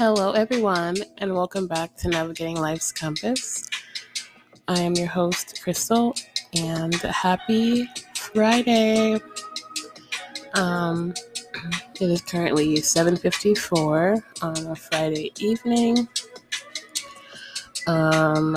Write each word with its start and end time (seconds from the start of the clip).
Hello, 0.00 0.32
everyone, 0.32 0.96
and 1.18 1.34
welcome 1.34 1.66
back 1.66 1.94
to 1.96 2.08
Navigating 2.08 2.56
Life's 2.56 2.90
Compass. 2.90 3.68
I 4.66 4.80
am 4.80 4.94
your 4.94 5.06
host, 5.06 5.62
Crystal, 5.62 6.14
and 6.54 6.94
happy 6.94 7.86
Friday. 8.14 9.20
Um, 10.54 11.12
it 12.00 12.10
is 12.10 12.22
currently 12.22 12.76
7:54 12.76 14.22
on 14.40 14.66
a 14.68 14.74
Friday 14.74 15.32
evening. 15.38 16.08
Um, 17.86 18.56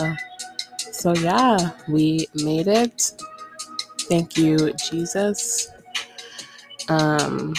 so 0.78 1.14
yeah, 1.14 1.72
we 1.90 2.26
made 2.36 2.70
it. 2.70 3.12
Thank 4.08 4.38
you, 4.38 4.72
Jesus. 4.76 5.68
Um, 6.88 7.54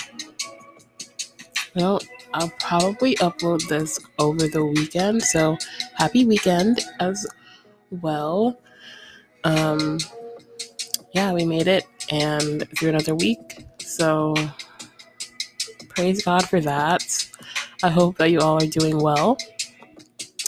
well, 1.77 2.01
I'll 2.35 2.53
probably 2.59 3.15
upload 3.17 3.67
this 3.69 4.01
over 4.19 4.49
the 4.49 4.65
weekend. 4.65 5.23
So 5.23 5.57
happy 5.95 6.25
weekend 6.25 6.81
as 6.99 7.27
well. 7.91 8.59
Um, 9.45 9.99
yeah, 11.13 11.33
we 11.33 11.45
made 11.45 11.69
it 11.69 11.87
and 12.11 12.69
through 12.77 12.91
another 12.91 13.15
week. 13.15 13.65
So 13.79 14.35
praise 15.91 16.25
God 16.25 16.49
for 16.49 16.61
that. 16.61 17.03
I 17.85 17.91
hope 17.91 18.19
that 18.19 18.31
you 18.31 18.41
all 18.41 18.63
are 18.63 18.67
doing 18.67 18.99
well 18.99 19.39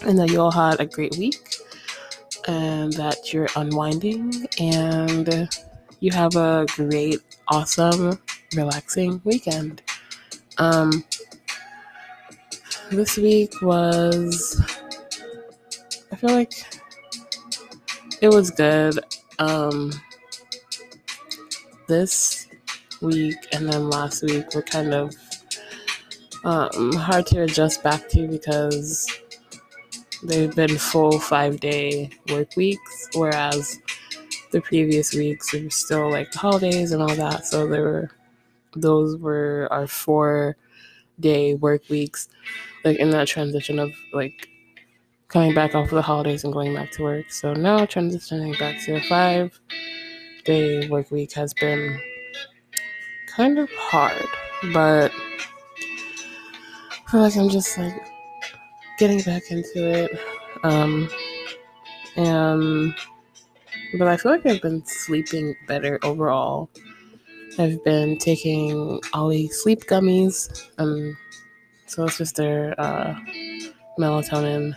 and 0.03 0.19
that 0.19 0.31
you 0.31 0.41
all 0.41 0.51
had 0.51 0.81
a 0.81 0.87
great 0.87 1.17
week 1.17 1.57
and 2.49 2.93
that 2.95 3.33
you're 3.33 3.49
unwinding 3.55 4.47
and 4.59 5.49
you 6.01 6.11
have 6.13 6.35
a 6.35 6.67
great, 6.75 7.21
awesome, 7.49 8.19
relaxing 8.55 9.21
weekend. 9.25 9.83
Um, 10.59 11.05
this 12.91 13.17
week 13.17 13.53
was, 13.63 14.61
I 16.13 16.17
feel 16.17 16.31
like 16.31 16.53
it 18.21 18.29
was 18.29 18.51
good. 18.51 18.99
Um, 19.39 19.93
this 21.89 22.49
week 23.01 23.37
and 23.53 23.71
then 23.71 23.89
last 23.91 24.23
week 24.23 24.55
were 24.55 24.63
kind 24.63 24.95
of 24.95 25.15
um, 26.45 26.93
hard 26.93 27.27
to 27.27 27.43
adjust 27.43 27.83
back 27.83 28.09
to 28.09 28.27
because 28.29 29.09
they've 30.23 30.55
been 30.55 30.79
full 30.79 31.19
five 31.19 31.61
day 31.61 32.11
work 32.31 32.57
weeks, 32.57 33.09
whereas 33.15 33.79
the 34.53 34.61
previous 34.61 35.13
weeks 35.13 35.53
were 35.53 35.69
still 35.71 36.11
like 36.11 36.33
holidays 36.33 36.93
and 36.93 37.03
all 37.03 37.15
that. 37.15 37.47
So 37.47 37.67
there 37.67 37.83
were 37.83 38.11
those 38.75 39.17
were 39.17 39.69
our 39.71 39.87
four 39.87 40.57
day 41.21 41.55
work 41.55 41.89
weeks, 41.89 42.29
like 42.87 42.99
in 42.99 43.11
that 43.11 43.27
transition 43.27 43.79
of 43.81 43.93
like 44.13 44.49
coming 45.29 45.53
back 45.53 45.75
off 45.75 45.87
of 45.87 45.91
the 45.91 46.03
holidays 46.03 46.45
and 46.45 46.53
going 46.53 46.73
back 46.73 46.93
to 46.93 47.03
work. 47.03 47.31
So 47.31 47.53
now 47.53 47.81
transitioning 47.81 48.57
back 48.59 48.81
to 48.85 48.95
a 48.95 49.01
five 49.03 49.59
day 50.45 50.89
work 50.89 51.11
week 51.11 51.33
has 51.33 51.53
been 51.53 52.01
kind 53.27 53.59
of 53.59 53.69
hard, 53.73 54.25
but 54.73 55.11
I 57.07 57.11
feel 57.11 57.21
like 57.21 57.37
I'm 57.37 57.49
just 57.49 57.77
like 57.77 57.95
getting 58.99 59.21
back 59.23 59.51
into 59.51 59.89
it. 59.89 60.19
Um, 60.63 61.11
and 62.17 62.95
but 63.99 64.07
I 64.09 64.17
feel 64.17 64.33
like 64.33 64.47
I've 64.47 64.63
been 64.63 64.87
sleeping 64.87 65.57
better 65.67 65.99
overall. 66.05 66.71
I've 67.59 67.83
been 67.85 68.19
taking 68.19 69.01
Olly 69.13 69.49
sleep 69.49 69.87
gummies. 69.87 70.71
Um, 70.79 71.17
so 71.87 72.05
it's 72.05 72.19
just 72.19 72.37
their 72.37 72.79
uh, 72.79 73.15
melatonin, 73.99 74.75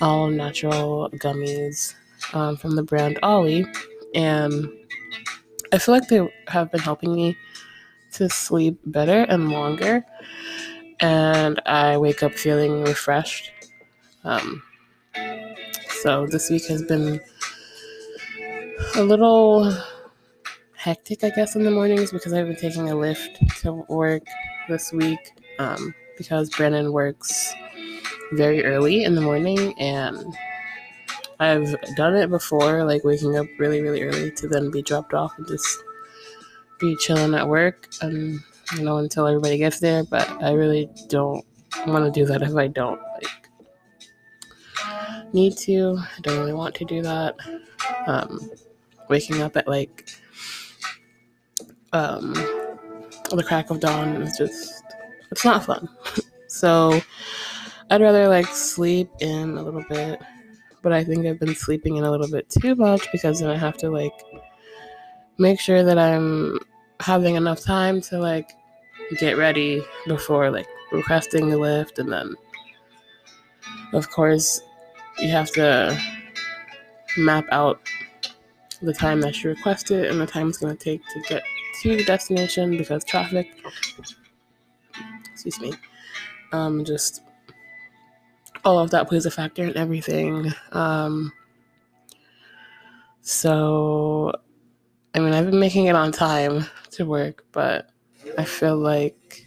all 0.00 0.28
natural 0.28 1.08
gummies 1.10 1.94
um, 2.32 2.56
from 2.56 2.74
the 2.76 2.82
brand 2.82 3.18
Olly, 3.22 3.64
and 4.14 4.68
I 5.72 5.78
feel 5.78 5.94
like 5.94 6.08
they 6.08 6.28
have 6.48 6.70
been 6.70 6.80
helping 6.80 7.14
me 7.14 7.36
to 8.12 8.28
sleep 8.28 8.78
better 8.86 9.22
and 9.22 9.50
longer, 9.50 10.04
and 11.00 11.60
I 11.66 11.96
wake 11.96 12.22
up 12.22 12.32
feeling 12.32 12.82
refreshed. 12.82 13.52
Um, 14.24 14.62
so 16.02 16.26
this 16.26 16.50
week 16.50 16.66
has 16.66 16.82
been 16.82 17.20
a 18.96 19.02
little 19.02 19.76
hectic, 20.76 21.24
I 21.24 21.30
guess, 21.30 21.56
in 21.56 21.64
the 21.64 21.70
mornings 21.70 22.12
because 22.12 22.32
I've 22.32 22.46
been 22.46 22.56
taking 22.56 22.90
a 22.90 22.94
Lyft 22.94 23.60
to 23.62 23.72
work 23.88 24.24
this 24.68 24.92
week 24.92 25.18
um, 25.58 25.94
because 26.16 26.50
Brennan 26.50 26.92
works 26.92 27.54
very 28.32 28.64
early 28.64 29.04
in 29.04 29.14
the 29.14 29.20
morning 29.20 29.74
and 29.78 30.34
I've 31.40 31.74
done 31.96 32.14
it 32.16 32.30
before, 32.30 32.84
like 32.84 33.04
waking 33.04 33.36
up 33.36 33.46
really, 33.58 33.80
really 33.80 34.02
early 34.02 34.30
to 34.32 34.48
then 34.48 34.70
be 34.70 34.82
dropped 34.82 35.14
off 35.14 35.36
and 35.36 35.46
just 35.46 35.82
be 36.78 36.96
chilling 36.96 37.34
at 37.34 37.48
work 37.48 37.88
and 38.02 38.40
you 38.76 38.82
know 38.82 38.98
until 38.98 39.26
everybody 39.26 39.58
gets 39.58 39.80
there. 39.80 40.04
But 40.04 40.28
I 40.42 40.52
really 40.52 40.88
don't 41.08 41.44
want 41.86 42.04
to 42.04 42.20
do 42.20 42.26
that 42.26 42.42
if 42.42 42.54
I 42.54 42.68
don't 42.68 43.00
like 43.00 43.48
need 45.32 45.56
to. 45.58 45.98
I 45.98 46.20
don't 46.22 46.38
really 46.38 46.52
want 46.52 46.74
to 46.76 46.84
do 46.84 47.02
that. 47.02 47.36
Um, 48.06 48.50
waking 49.08 49.42
up 49.42 49.56
at 49.56 49.66
like 49.66 50.08
um, 51.92 52.32
the 53.30 53.44
crack 53.46 53.70
of 53.70 53.80
dawn 53.80 54.22
is 54.22 54.36
just 54.38 54.83
it's 55.34 55.44
not 55.44 55.64
fun. 55.64 55.88
so 56.46 57.00
I'd 57.90 58.00
rather 58.00 58.28
like 58.28 58.46
sleep 58.46 59.10
in 59.18 59.58
a 59.58 59.62
little 59.62 59.84
bit, 59.88 60.22
but 60.80 60.92
I 60.92 61.02
think 61.02 61.26
I've 61.26 61.40
been 61.40 61.56
sleeping 61.56 61.96
in 61.96 62.04
a 62.04 62.10
little 62.10 62.30
bit 62.30 62.48
too 62.48 62.76
much 62.76 63.10
because 63.10 63.40
then 63.40 63.50
I 63.50 63.56
have 63.56 63.76
to 63.78 63.90
like 63.90 64.14
make 65.38 65.58
sure 65.58 65.82
that 65.82 65.98
I'm 65.98 66.60
having 67.00 67.34
enough 67.34 67.62
time 67.62 68.00
to 68.02 68.18
like 68.20 68.48
get 69.18 69.36
ready 69.36 69.82
before 70.06 70.52
like 70.52 70.68
requesting 70.92 71.50
the 71.50 71.56
Lyft 71.56 71.98
and 71.98 72.12
then 72.12 72.36
of 73.92 74.08
course 74.08 74.60
you 75.18 75.28
have 75.30 75.50
to 75.54 76.00
map 77.18 77.44
out 77.50 77.80
the 78.82 78.94
time 78.94 79.20
that 79.22 79.42
you 79.42 79.50
requested 79.50 80.06
and 80.06 80.20
the 80.20 80.26
time 80.26 80.48
it's 80.48 80.58
going 80.58 80.76
to 80.76 80.84
take 80.84 81.02
to 81.12 81.20
get 81.28 81.42
to 81.82 81.96
the 81.96 82.04
destination 82.04 82.76
because 82.76 83.04
traffic, 83.04 83.48
excuse 85.34 85.60
me, 85.60 85.72
um, 86.52 86.84
just 86.84 87.22
all 88.64 88.78
of 88.78 88.90
that 88.90 89.08
plays 89.08 89.26
a 89.26 89.30
factor 89.30 89.64
in 89.64 89.76
everything. 89.76 90.52
Um, 90.72 91.32
so, 93.20 94.32
I 95.14 95.18
mean, 95.18 95.32
I've 95.32 95.50
been 95.50 95.60
making 95.60 95.86
it 95.86 95.96
on 95.96 96.12
time 96.12 96.66
to 96.92 97.04
work, 97.04 97.44
but 97.52 97.90
I 98.38 98.44
feel 98.44 98.76
like 98.76 99.46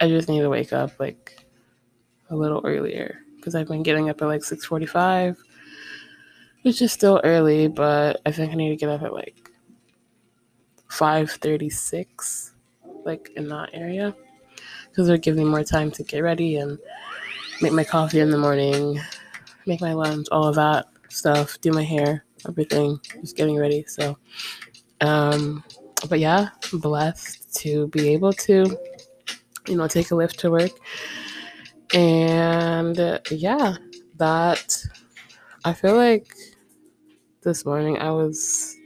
I 0.00 0.08
just 0.08 0.28
need 0.28 0.40
to 0.40 0.48
wake 0.50 0.72
up 0.72 0.98
like 1.00 1.46
a 2.30 2.36
little 2.36 2.60
earlier 2.64 3.20
because 3.36 3.54
I've 3.54 3.68
been 3.68 3.82
getting 3.82 4.08
up 4.08 4.22
at 4.22 4.28
like 4.28 4.42
6:45, 4.42 5.36
which 6.62 6.82
is 6.82 6.92
still 6.92 7.20
early, 7.24 7.66
but 7.68 8.20
I 8.26 8.32
think 8.32 8.52
I 8.52 8.54
need 8.54 8.70
to 8.70 8.76
get 8.76 8.88
up 8.88 9.02
at 9.02 9.12
like 9.12 9.50
5:36, 10.88 12.51
like 13.04 13.30
in 13.36 13.48
that 13.48 13.70
area, 13.72 14.14
because 14.88 15.08
it 15.08 15.12
would 15.12 15.22
give 15.22 15.36
me 15.36 15.44
more 15.44 15.64
time 15.64 15.90
to 15.92 16.02
get 16.02 16.20
ready 16.20 16.56
and 16.56 16.78
make 17.60 17.72
my 17.72 17.84
coffee 17.84 18.20
in 18.20 18.30
the 18.30 18.38
morning, 18.38 19.00
make 19.66 19.80
my 19.80 19.92
lunch, 19.92 20.26
all 20.30 20.46
of 20.46 20.56
that 20.56 20.86
stuff, 21.08 21.60
do 21.60 21.72
my 21.72 21.82
hair, 21.82 22.24
everything, 22.48 22.98
just 23.20 23.36
getting 23.36 23.58
ready. 23.58 23.84
So, 23.86 24.18
um, 25.00 25.62
but 26.08 26.18
yeah, 26.18 26.48
blessed 26.72 27.54
to 27.58 27.88
be 27.88 28.08
able 28.10 28.32
to, 28.32 28.76
you 29.68 29.76
know, 29.76 29.86
take 29.86 30.10
a 30.10 30.14
Lyft 30.14 30.36
to 30.38 30.50
work, 30.50 30.72
and 31.94 32.98
uh, 32.98 33.18
yeah, 33.30 33.76
that 34.16 34.84
I 35.64 35.72
feel 35.72 35.96
like 35.96 36.34
this 37.42 37.64
morning 37.64 37.98
I 37.98 38.10
was 38.10 38.76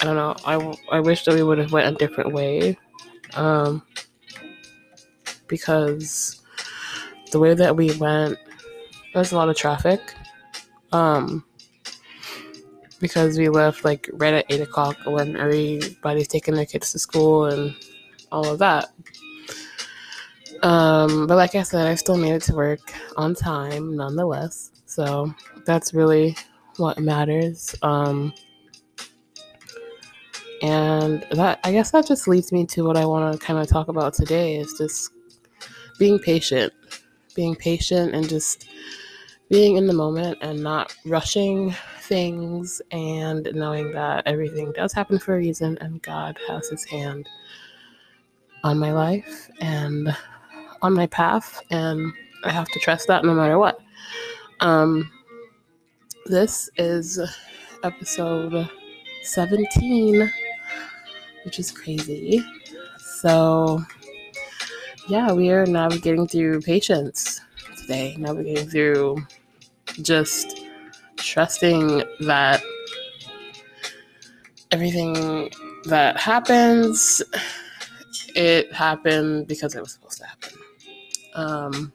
I 0.00 0.04
don't 0.04 0.16
know. 0.16 0.36
I, 0.44 0.96
I 0.96 1.00
wish 1.00 1.24
that 1.24 1.34
we 1.34 1.42
would 1.42 1.58
have 1.58 1.72
went 1.72 1.92
a 1.92 1.98
different 1.98 2.32
way, 2.32 2.78
um, 3.34 3.82
because 5.46 6.42
the 7.30 7.38
way 7.38 7.54
that 7.54 7.76
we 7.76 7.96
went, 7.96 8.38
there's 9.14 9.32
a 9.32 9.36
lot 9.36 9.48
of 9.48 9.56
traffic, 9.56 10.14
um, 10.92 11.44
because 13.00 13.38
we 13.38 13.48
left 13.48 13.84
like 13.84 14.08
right 14.14 14.34
at 14.34 14.46
eight 14.50 14.60
o'clock 14.60 14.96
when 15.06 15.36
everybody's 15.36 16.28
taking 16.28 16.54
their 16.54 16.66
kids 16.66 16.92
to 16.92 16.98
school 16.98 17.46
and 17.46 17.74
all 18.32 18.46
of 18.46 18.58
that. 18.58 18.90
Um, 20.62 21.26
but 21.26 21.36
like 21.36 21.54
I 21.54 21.62
said, 21.62 21.86
I 21.86 21.94
still 21.94 22.16
made 22.16 22.32
it 22.32 22.42
to 22.42 22.54
work 22.54 22.80
on 23.16 23.34
time, 23.34 23.96
nonetheless. 23.96 24.72
So 24.86 25.32
that's 25.64 25.94
really 25.94 26.36
what 26.78 26.98
matters. 26.98 27.74
Um, 27.82 28.32
and 30.62 31.24
that 31.30 31.60
I 31.64 31.72
guess 31.72 31.90
that 31.92 32.06
just 32.06 32.28
leads 32.28 32.52
me 32.52 32.66
to 32.66 32.84
what 32.84 32.96
I 32.96 33.04
want 33.06 33.32
to 33.32 33.38
kind 33.38 33.58
of 33.58 33.68
talk 33.68 33.88
about 33.88 34.14
today 34.14 34.56
is 34.56 34.74
just 34.76 35.12
being 35.98 36.18
patient, 36.18 36.72
being 37.34 37.54
patient 37.54 38.14
and 38.14 38.28
just 38.28 38.68
being 39.48 39.76
in 39.76 39.86
the 39.86 39.92
moment 39.92 40.38
and 40.40 40.62
not 40.62 40.94
rushing 41.06 41.74
things 42.02 42.82
and 42.90 43.48
knowing 43.54 43.92
that 43.92 44.26
everything 44.26 44.72
does 44.72 44.92
happen 44.92 45.18
for 45.18 45.34
a 45.34 45.38
reason 45.38 45.78
and 45.80 46.02
God 46.02 46.38
has 46.48 46.68
his 46.68 46.84
hand 46.84 47.28
on 48.64 48.78
my 48.78 48.92
life 48.92 49.48
and 49.60 50.14
on 50.82 50.92
my 50.92 51.06
path 51.06 51.62
and 51.70 52.12
I 52.44 52.50
have 52.50 52.68
to 52.68 52.78
trust 52.80 53.08
that 53.08 53.24
no 53.24 53.34
matter 53.34 53.58
what. 53.58 53.80
Um 54.60 55.10
this 56.26 56.68
is 56.76 57.18
episode 57.82 58.68
17 59.22 60.30
which 61.48 61.58
is 61.58 61.72
crazy. 61.72 62.44
So 62.98 63.82
yeah, 65.08 65.32
we 65.32 65.48
are 65.48 65.64
navigating 65.64 66.28
through 66.28 66.60
patience 66.60 67.40
today, 67.74 68.16
navigating 68.18 68.68
through 68.68 69.24
just 70.02 70.60
trusting 71.16 72.02
that 72.20 72.60
everything 74.72 75.48
that 75.84 76.18
happens, 76.18 77.22
it 78.34 78.70
happened 78.70 79.46
because 79.46 79.74
it 79.74 79.80
was 79.80 79.92
supposed 79.92 80.18
to 80.18 80.26
happen. 80.26 80.52
Um, 81.34 81.92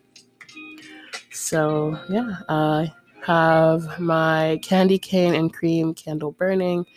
so, 1.31 1.95
yeah, 2.09 2.37
I 2.49 2.91
have 3.23 3.99
my 3.99 4.59
candy 4.63 4.97
cane 4.97 5.35
and 5.35 5.53
cream 5.53 5.93
candle 5.93 6.31
burning, 6.31 6.87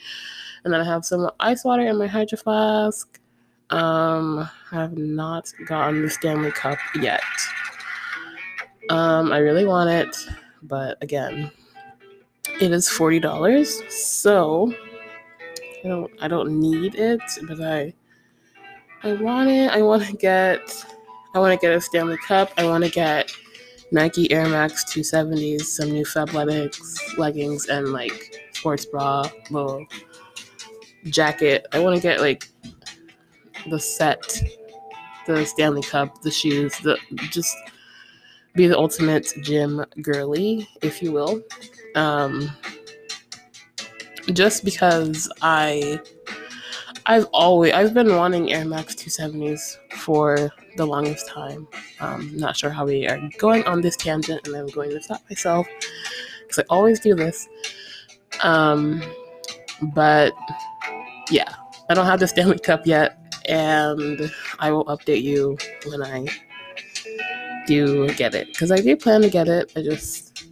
and 0.67 0.75
then 0.75 0.81
I 0.81 0.85
have 0.85 1.05
some 1.05 1.31
ice 1.39 1.63
water 1.63 1.87
in 1.87 1.97
my 1.97 2.09
hydro 2.09 2.37
flask. 2.39 3.21
Um, 3.71 4.51
I 4.73 4.75
have 4.75 4.99
not 4.99 5.53
gotten 5.65 6.03
the 6.03 6.11
Stanley 6.11 6.51
Cup 6.51 6.77
yet. 7.01 7.23
Um, 8.91 9.33
I 9.33 9.39
really 9.39 9.65
want 9.65 9.91
it, 9.91 10.17
but 10.65 10.99
again, 11.03 11.53
it 12.61 12.73
is 12.73 12.89
forty 12.89 13.21
dollars. 13.21 13.81
So 13.95 14.75
I 15.85 15.89
don't 15.89 16.11
I 16.21 16.27
don't 16.27 16.59
need 16.59 16.97
it, 16.97 17.23
but 17.47 17.61
I 17.61 17.95
I 19.05 19.13
want 19.13 19.49
it. 19.49 19.71
I 19.71 19.83
want 19.83 20.03
to 20.03 20.17
get 20.17 20.85
I 21.33 21.39
want 21.39 21.59
to 21.59 21.65
get 21.65 21.77
a 21.77 21.81
Stanley 21.81 22.19
Cup. 22.27 22.51
I 22.59 22.65
want 22.65 22.83
to 22.83 22.91
get 22.91 23.31
Nike 23.93 24.33
Air 24.33 24.49
Max 24.49 24.85
270s, 24.85 25.63
some 25.63 25.93
new 25.93 26.05
Fabletics 26.05 27.17
leggings, 27.19 27.67
and 27.67 27.93
like 27.93 28.51
sports 28.53 28.85
bra, 28.85 29.31
little 29.51 29.87
jacket. 31.11 31.67
I 31.73 31.79
want 31.79 31.97
to 31.97 32.03
get 32.03 32.21
like 32.21 32.49
the 33.69 33.79
set, 33.79 34.43
the 35.27 35.45
Stanley 35.45 35.83
Cup, 35.83 36.23
the 36.23 36.31
shoes, 36.31 36.79
the 36.79 36.99
just 37.31 37.57
be 38.55 38.67
the 38.67 38.77
ultimate 38.77 39.33
gym 39.43 39.85
girly, 40.03 40.69
if 40.83 41.03
you 41.03 41.13
will. 41.13 41.43
Um, 41.95 42.51
just 44.33 44.65
because 44.65 45.31
I 45.43 46.01
I've 47.07 47.27
always 47.33 47.73
I've 47.73 47.95
been 47.95 48.15
wanting 48.15 48.53
Air 48.53 48.65
Max 48.65 48.95
270s 48.95 49.77
for 49.99 50.51
the 50.77 50.87
longest 50.87 51.29
time. 51.29 51.69
Um, 52.01 52.37
not 52.37 52.57
sure 52.57 52.71
how 52.71 52.85
we 52.85 53.07
are 53.07 53.21
going 53.39 53.65
on 53.65 53.81
this 53.81 53.97
tangent, 53.97 54.47
and 54.47 54.57
I'm 54.57 54.67
going 54.69 54.91
to 54.91 55.01
stop 55.01 55.23
myself 55.31 55.67
because 56.41 56.59
I 56.59 56.65
always 56.69 57.01
do 57.01 57.15
this. 57.15 57.49
Um, 58.43 59.03
but 59.95 60.33
yeah, 61.31 61.55
I 61.89 61.95
don't 61.95 62.07
have 62.07 62.21
the 62.21 62.29
Stanley 62.29 62.59
Cup 62.59 62.87
yet, 62.87 63.19
and 63.49 64.31
I 64.59 64.71
will 64.71 64.85
update 64.87 65.23
you 65.23 65.57
when 65.87 66.03
I 66.03 66.27
do 67.67 68.09
get 68.15 68.35
it 68.35 68.49
because 68.49 68.71
I 68.71 68.77
do 68.77 68.95
plan 68.97 69.23
to 69.23 69.31
get 69.31 69.49
it. 69.49 69.73
I 69.77 69.83
just, 69.83 70.45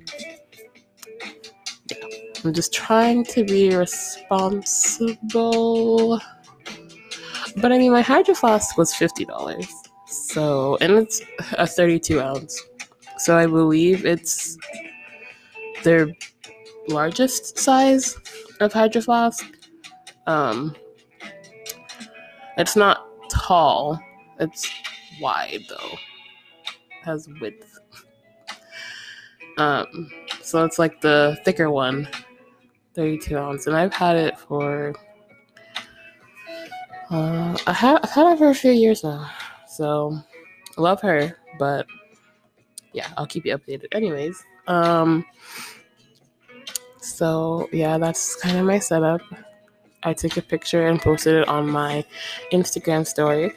yeah, 1.90 1.98
I'm 2.44 2.52
just 2.52 2.72
trying 2.72 3.24
to 3.26 3.44
be 3.44 3.74
responsible. 3.74 6.20
But 7.56 7.72
I 7.72 7.78
mean, 7.78 7.92
my 7.92 8.02
Hydro 8.02 8.34
Flask 8.34 8.76
was 8.76 8.94
fifty 8.94 9.24
dollars, 9.24 9.72
so 10.06 10.76
and 10.80 10.92
it's 10.92 11.22
a 11.52 11.66
thirty-two 11.66 12.20
ounce, 12.20 12.60
so 13.18 13.38
I 13.38 13.46
believe 13.46 14.04
it's 14.04 14.58
their 15.84 16.08
largest 16.88 17.58
size 17.58 18.16
of 18.60 18.72
Hydro 18.72 19.02
Flask. 19.02 19.44
Um, 20.26 20.74
it's 22.56 22.76
not 22.76 23.06
tall; 23.30 24.00
it's 24.38 24.70
wide 25.20 25.62
though 25.68 25.98
has 27.04 27.28
width. 27.40 27.78
Um, 29.58 30.10
so 30.42 30.64
it's 30.64 30.78
like 30.78 31.00
the 31.00 31.38
thicker 31.44 31.70
one, 31.70 32.08
32 32.94 33.38
ounce, 33.38 33.66
and 33.66 33.76
I've 33.76 33.94
had 33.94 34.16
it 34.16 34.38
for 34.38 34.94
uh, 37.10 37.56
I 37.66 37.72
have 37.72 38.00
I've 38.02 38.10
had 38.10 38.32
it 38.32 38.38
for 38.38 38.50
a 38.50 38.54
few 38.54 38.72
years 38.72 39.04
now. 39.04 39.30
So 39.68 40.18
I 40.76 40.80
love 40.80 41.00
her, 41.02 41.36
but 41.58 41.86
yeah, 42.92 43.08
I'll 43.16 43.26
keep 43.26 43.46
you 43.46 43.56
updated. 43.56 43.86
Anyways, 43.92 44.42
um, 44.66 45.24
so 46.98 47.68
yeah, 47.72 47.98
that's 47.98 48.36
kind 48.36 48.58
of 48.58 48.66
my 48.66 48.78
setup. 48.78 49.20
I 50.04 50.12
took 50.12 50.36
a 50.36 50.42
picture 50.42 50.86
and 50.86 51.00
posted 51.00 51.34
it 51.34 51.48
on 51.48 51.68
my 51.68 52.04
Instagram 52.52 53.06
story 53.06 53.52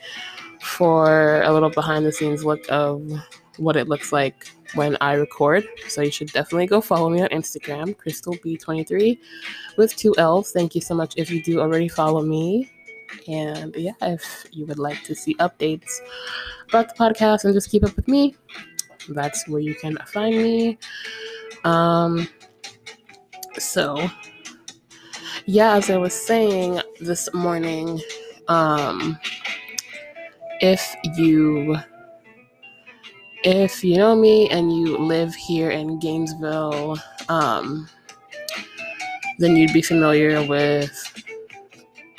for 0.62 1.42
a 1.44 1.52
little 1.54 1.70
behind 1.70 2.06
the 2.06 2.12
scenes 2.12 2.44
look 2.44 2.66
of 2.70 3.02
what 3.58 3.76
it 3.76 3.88
looks 3.88 4.12
like 4.12 4.48
when 4.76 4.98
I 5.02 5.14
record. 5.14 5.68
So 5.88 6.02
you 6.02 6.12
should 6.12 6.32
definitely 6.32 6.68
go 6.68 6.82
follow 6.82 7.10
me 7.10 7.22
on 7.22 7.30
Instagram, 7.30 7.96
crystalb23 7.96 9.18
with 9.78 9.96
two 9.96 10.16
L's. 10.18 10.52
Thank 10.52 10.76
you 10.76 10.82
so 10.82 10.96
much 10.96 11.14
if 11.18 11.30
you 11.30 11.42
do 11.42 11.60
already 11.60 11.88
follow 11.88 12.22
me. 12.22 12.72
And 13.28 13.76
yeah, 13.76 13.94
if 14.02 14.46
you 14.52 14.66
would 14.66 14.80
like 14.80 15.04
to 15.04 15.16
see 15.16 15.36
updates 15.36 15.92
about 16.70 16.90
the 16.90 16.96
podcast 16.96 17.46
and 17.46 17.54
just 17.54 17.70
keep 17.70 17.84
up 17.86 17.96
with 17.96 18.08
me, 18.08 18.36
that's 19.10 19.48
where 19.48 19.62
you 19.62 19.76
can 19.76 19.98
find 20.08 20.36
me. 20.36 20.78
Um, 21.64 22.28
so 23.58 24.10
yeah, 25.48 25.76
as 25.76 25.90
I 25.90 25.96
was 25.96 26.14
saying 26.14 26.82
this 27.00 27.34
morning, 27.34 28.02
um, 28.50 29.18
if 30.60 30.94
you 31.16 31.78
if 33.46 33.82
you 33.82 33.96
know 33.96 34.14
me 34.14 34.50
and 34.50 34.76
you 34.76 34.98
live 34.98 35.34
here 35.34 35.70
in 35.70 36.00
Gainesville, 36.00 36.98
um, 37.30 37.88
then 39.40 39.56
you'd 39.56 39.72
be 39.72 39.82
familiar 39.82 40.46
with 40.46 40.92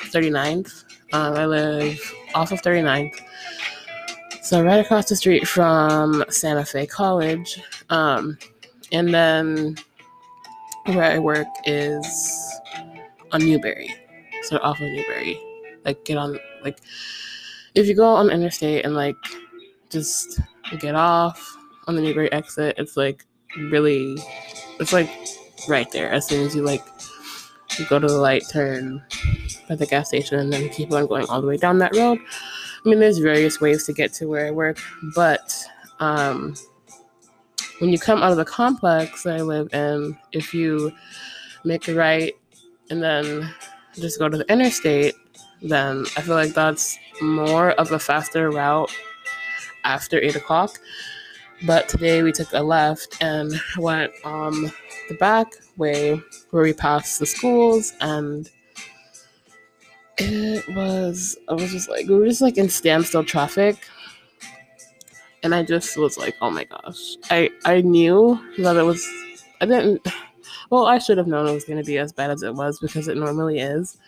39th. 0.04 0.84
Um, 1.12 1.34
I 1.34 1.44
live 1.44 2.14
off 2.34 2.50
of 2.50 2.62
39th. 2.62 3.20
So, 4.42 4.62
right 4.62 4.80
across 4.80 5.06
the 5.06 5.16
street 5.16 5.46
from 5.46 6.24
Santa 6.30 6.64
Fe 6.64 6.86
College. 6.86 7.60
Um, 7.90 8.38
and 8.90 9.12
then 9.12 9.76
where 10.86 11.04
I 11.04 11.18
work 11.18 11.46
is 11.66 12.06
on 13.32 13.44
Newberry. 13.44 13.94
So, 14.42 14.58
off 14.58 14.80
of 14.80 14.88
Newberry. 14.88 15.40
Like, 15.84 16.04
get 16.04 16.16
on, 16.16 16.38
like, 16.62 16.78
if 17.74 17.86
you 17.86 17.94
go 17.94 18.06
on 18.06 18.30
interstate 18.30 18.84
and, 18.84 18.94
like, 18.94 19.16
just 19.90 20.40
get 20.80 20.94
off 20.94 21.56
on 21.86 21.96
the 21.96 22.02
Newberry 22.02 22.30
exit, 22.32 22.74
it's 22.78 22.96
like 22.96 23.24
really, 23.56 24.16
it's 24.78 24.92
like 24.92 25.10
right 25.68 25.90
there. 25.90 26.10
As 26.10 26.26
soon 26.26 26.46
as 26.46 26.54
you 26.54 26.62
like 26.62 26.84
you 27.78 27.86
go 27.86 27.98
to 27.98 28.06
the 28.06 28.18
light, 28.18 28.42
turn 28.50 29.02
at 29.68 29.78
the 29.78 29.86
gas 29.86 30.08
station, 30.08 30.38
and 30.38 30.52
then 30.52 30.68
keep 30.70 30.92
on 30.92 31.06
going 31.06 31.26
all 31.28 31.40
the 31.40 31.46
way 31.46 31.56
down 31.56 31.78
that 31.78 31.96
road. 31.96 32.18
I 32.84 32.88
mean, 32.88 33.00
there's 33.00 33.18
various 33.18 33.60
ways 33.60 33.84
to 33.86 33.92
get 33.92 34.12
to 34.14 34.26
where 34.26 34.46
I 34.46 34.50
work, 34.50 34.78
but 35.14 35.54
um, 36.00 36.54
when 37.78 37.90
you 37.90 37.98
come 37.98 38.22
out 38.22 38.30
of 38.30 38.36
the 38.36 38.44
complex 38.44 39.22
that 39.24 39.36
I 39.36 39.42
live 39.42 39.72
in, 39.72 40.16
if 40.32 40.54
you 40.54 40.92
make 41.64 41.88
a 41.88 41.94
right 41.94 42.34
and 42.90 43.02
then 43.02 43.52
just 43.94 44.18
go 44.18 44.28
to 44.28 44.36
the 44.38 44.50
interstate, 44.52 45.14
then 45.62 46.04
I 46.16 46.22
feel 46.22 46.34
like 46.34 46.54
that's 46.54 46.98
more 47.20 47.72
of 47.72 47.92
a 47.92 47.98
faster 47.98 48.50
route 48.50 48.90
after 49.84 50.20
eight 50.20 50.36
o'clock. 50.36 50.78
But 51.66 51.88
today 51.88 52.22
we 52.22 52.32
took 52.32 52.52
a 52.52 52.62
left 52.62 53.16
and 53.20 53.52
went 53.78 54.12
um 54.24 54.72
the 55.08 55.14
back 55.14 55.52
way 55.76 56.20
where 56.50 56.62
we 56.62 56.72
passed 56.72 57.18
the 57.18 57.26
schools 57.26 57.92
and 58.00 58.48
it 60.18 60.68
was 60.76 61.36
I 61.48 61.54
was 61.54 61.70
just 61.72 61.88
like 61.88 62.06
we 62.06 62.14
were 62.14 62.26
just 62.26 62.40
like 62.40 62.58
in 62.58 62.68
standstill 62.68 63.24
traffic 63.24 63.76
and 65.42 65.54
I 65.54 65.62
just 65.62 65.96
was 65.96 66.18
like, 66.18 66.36
oh 66.40 66.50
my 66.50 66.64
gosh. 66.64 67.16
I 67.30 67.50
I 67.64 67.80
knew 67.80 68.40
that 68.58 68.76
it 68.76 68.82
was 68.82 69.06
I 69.60 69.66
didn't 69.66 70.06
well, 70.70 70.86
I 70.86 70.98
should 70.98 71.18
have 71.18 71.26
known 71.26 71.46
it 71.46 71.52
was 71.54 71.64
gonna 71.64 71.84
be 71.84 71.98
as 71.98 72.12
bad 72.12 72.30
as 72.30 72.42
it 72.42 72.54
was 72.54 72.78
because 72.78 73.08
it 73.08 73.16
normally 73.16 73.60
is. 73.60 73.98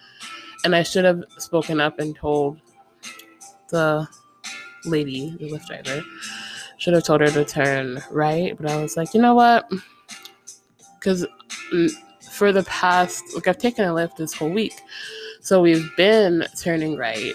And 0.64 0.76
I 0.76 0.82
should 0.82 1.04
have 1.04 1.24
spoken 1.38 1.80
up 1.80 1.98
and 1.98 2.14
told 2.14 2.60
the 3.70 4.06
lady, 4.84 5.36
the 5.38 5.50
Lyft 5.50 5.66
driver, 5.66 6.04
should 6.78 6.94
have 6.94 7.04
told 7.04 7.20
her 7.20 7.30
to 7.30 7.44
turn 7.44 8.02
right, 8.10 8.56
but 8.56 8.70
I 8.70 8.80
was 8.80 8.96
like, 8.96 9.14
you 9.14 9.20
know 9.20 9.34
what? 9.34 9.70
Because 10.98 11.26
for 12.30 12.52
the 12.52 12.62
past, 12.64 13.22
like, 13.34 13.48
I've 13.48 13.58
taken 13.58 13.84
a 13.84 13.88
Lyft 13.92 14.16
this 14.16 14.34
whole 14.34 14.50
week. 14.50 14.74
So 15.40 15.60
we've 15.60 15.94
been 15.96 16.46
turning 16.58 16.96
right. 16.96 17.34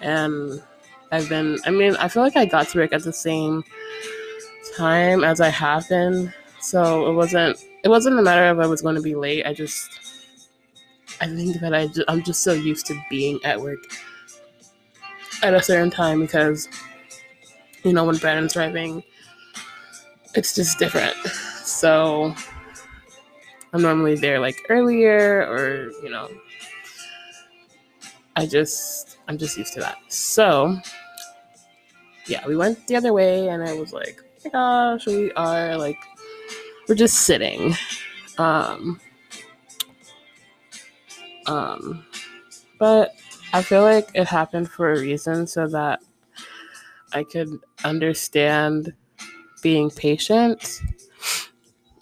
And 0.00 0.62
I've 1.12 1.28
been, 1.28 1.58
I 1.64 1.70
mean, 1.70 1.96
I 1.96 2.08
feel 2.08 2.22
like 2.22 2.36
I 2.36 2.44
got 2.44 2.68
to 2.68 2.78
work 2.78 2.92
at 2.92 3.04
the 3.04 3.12
same 3.12 3.62
time 4.76 5.22
as 5.24 5.40
I 5.40 5.48
have 5.48 5.88
been. 5.88 6.32
So 6.62 7.10
it 7.10 7.14
wasn't, 7.14 7.62
it 7.84 7.88
wasn't 7.88 8.18
a 8.18 8.22
matter 8.22 8.48
of 8.48 8.60
I 8.60 8.66
was 8.66 8.82
going 8.82 8.94
to 8.94 9.02
be 9.02 9.14
late. 9.14 9.44
I 9.44 9.52
just, 9.52 9.90
I 11.20 11.26
think 11.26 11.60
that 11.60 11.74
I 11.74 11.88
just, 11.88 12.04
I'm 12.08 12.22
just 12.22 12.42
so 12.42 12.52
used 12.52 12.86
to 12.86 13.00
being 13.10 13.38
at 13.44 13.60
work 13.60 13.80
at 15.42 15.54
a 15.54 15.62
certain 15.62 15.90
time 15.90 16.20
because 16.20 16.68
you 17.84 17.92
know, 17.92 18.04
when 18.04 18.16
Brandon's 18.16 18.52
driving, 18.52 19.02
it's 20.34 20.54
just 20.54 20.78
different. 20.78 21.16
So 21.64 22.34
I'm 23.72 23.82
normally 23.82 24.16
there 24.16 24.38
like 24.38 24.56
earlier 24.68 25.42
or, 25.48 25.90
you 26.02 26.10
know, 26.10 26.28
I 28.36 28.46
just, 28.46 29.18
I'm 29.28 29.36
just 29.36 29.58
used 29.58 29.74
to 29.74 29.80
that. 29.80 29.98
So 30.08 30.78
yeah, 32.26 32.46
we 32.46 32.56
went 32.56 32.86
the 32.86 32.96
other 32.96 33.12
way 33.12 33.48
and 33.48 33.62
I 33.62 33.74
was 33.74 33.92
like, 33.92 34.20
oh 34.20 34.40
my 34.44 34.50
gosh, 34.50 35.06
we 35.06 35.32
are 35.32 35.76
like, 35.76 35.98
we're 36.88 36.94
just 36.94 37.20
sitting. 37.20 37.74
Um, 38.38 39.00
um, 41.46 42.04
but 42.78 43.14
I 43.52 43.62
feel 43.62 43.82
like 43.82 44.08
it 44.14 44.26
happened 44.26 44.70
for 44.70 44.92
a 44.92 45.00
reason 45.00 45.46
so 45.46 45.66
that 45.68 46.00
I 47.12 47.24
could 47.24 47.50
understand 47.84 48.92
being 49.62 49.90
patient 49.90 50.80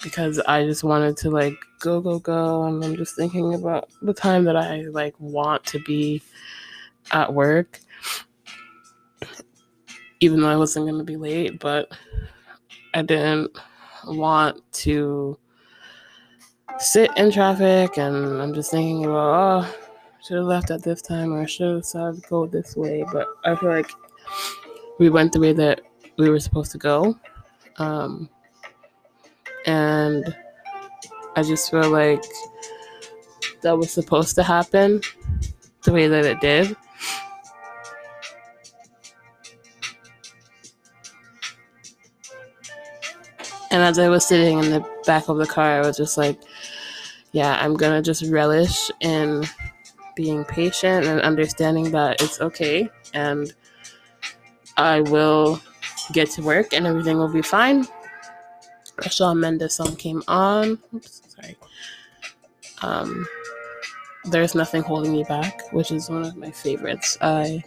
because 0.02 0.38
I 0.40 0.64
just 0.64 0.84
wanted 0.84 1.16
to 1.18 1.30
like 1.30 1.54
go, 1.80 2.00
go, 2.00 2.18
go. 2.18 2.64
And 2.64 2.84
I'm 2.84 2.96
just 2.96 3.16
thinking 3.16 3.54
about 3.54 3.90
the 4.02 4.14
time 4.14 4.44
that 4.44 4.56
I 4.56 4.82
like 4.82 5.14
want 5.18 5.64
to 5.66 5.78
be 5.80 6.22
at 7.12 7.32
work, 7.32 7.80
even 10.20 10.40
though 10.40 10.48
I 10.48 10.56
wasn't 10.56 10.86
going 10.86 10.98
to 10.98 11.04
be 11.04 11.16
late, 11.16 11.58
but 11.58 11.90
I 12.94 13.02
didn't 13.02 13.56
want 14.06 14.60
to 14.72 15.38
sit 16.78 17.10
in 17.16 17.30
traffic. 17.30 17.98
And 17.98 18.40
I'm 18.40 18.54
just 18.54 18.70
thinking 18.70 19.04
about, 19.04 19.64
oh, 19.66 19.74
should 20.22 20.36
have 20.36 20.46
left 20.46 20.70
at 20.70 20.82
this 20.82 21.02
time 21.02 21.32
or 21.32 21.42
I 21.42 21.46
should 21.46 21.68
have 21.68 21.82
decided 21.82 22.22
to 22.22 22.28
go 22.28 22.46
this 22.46 22.76
way. 22.76 23.04
But 23.12 23.26
I 23.44 23.54
feel 23.54 23.70
like 23.70 23.90
we 24.98 25.08
went 25.08 25.32
the 25.32 25.40
way 25.40 25.52
that 25.52 25.80
we 26.18 26.28
were 26.28 26.40
supposed 26.40 26.72
to 26.72 26.78
go. 26.78 27.18
Um, 27.76 28.28
and 29.66 30.36
I 31.36 31.42
just 31.42 31.70
feel 31.70 31.88
like 31.90 32.24
that 33.62 33.76
was 33.76 33.92
supposed 33.92 34.34
to 34.36 34.42
happen 34.42 35.00
the 35.84 35.92
way 35.92 36.08
that 36.08 36.24
it 36.24 36.40
did. 36.40 36.76
And 43.80 43.88
as 43.88 43.98
I 43.98 44.10
was 44.10 44.26
sitting 44.26 44.58
in 44.58 44.72
the 44.72 44.86
back 45.06 45.30
of 45.30 45.38
the 45.38 45.46
car, 45.46 45.80
I 45.80 45.86
was 45.86 45.96
just 45.96 46.18
like, 46.18 46.38
yeah, 47.32 47.58
I'm 47.62 47.72
gonna 47.72 48.02
just 48.02 48.22
relish 48.26 48.90
in 49.00 49.46
being 50.14 50.44
patient 50.44 51.06
and 51.06 51.18
understanding 51.22 51.90
that 51.92 52.20
it's 52.20 52.42
okay 52.42 52.90
and 53.14 53.54
I 54.76 55.00
will 55.00 55.62
get 56.12 56.28
to 56.32 56.42
work 56.42 56.74
and 56.74 56.86
everything 56.86 57.16
will 57.16 57.32
be 57.32 57.40
fine. 57.40 57.86
A 58.98 59.08
Shawn 59.08 59.40
Mendes 59.40 59.76
song 59.76 59.96
came 59.96 60.22
on. 60.28 60.78
Oops, 60.94 61.22
sorry. 61.34 61.56
Um, 62.82 63.26
There's 64.26 64.54
Nothing 64.54 64.82
Holding 64.82 65.12
Me 65.12 65.24
Back, 65.24 65.72
which 65.72 65.90
is 65.90 66.10
one 66.10 66.26
of 66.26 66.36
my 66.36 66.50
favorites. 66.50 67.16
I 67.22 67.64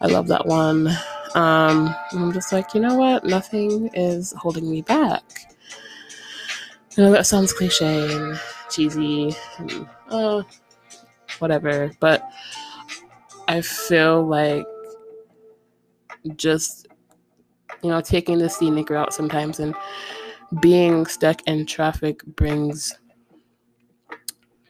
I 0.00 0.06
love 0.06 0.28
that 0.28 0.46
one. 0.46 0.88
Um, 1.36 1.94
I'm 2.12 2.32
just 2.32 2.50
like, 2.50 2.72
you 2.74 2.80
know 2.80 2.96
what? 2.96 3.24
Nothing 3.24 3.90
is 3.92 4.32
holding 4.38 4.70
me 4.70 4.80
back. 4.80 5.22
I 6.96 7.02
know 7.02 7.12
that 7.12 7.26
sounds 7.26 7.52
cliche 7.52 8.10
and 8.10 8.40
cheesy 8.70 9.36
and 9.58 9.86
uh, 10.08 10.42
whatever, 11.38 11.92
but 12.00 12.26
I 13.48 13.60
feel 13.60 14.26
like 14.26 14.64
just 16.36 16.88
you 17.82 17.90
know 17.90 18.00
taking 18.00 18.38
the 18.38 18.48
scenic 18.48 18.88
route 18.88 19.12
sometimes 19.12 19.60
and 19.60 19.74
being 20.60 21.04
stuck 21.04 21.46
in 21.46 21.66
traffic 21.66 22.24
brings 22.24 22.94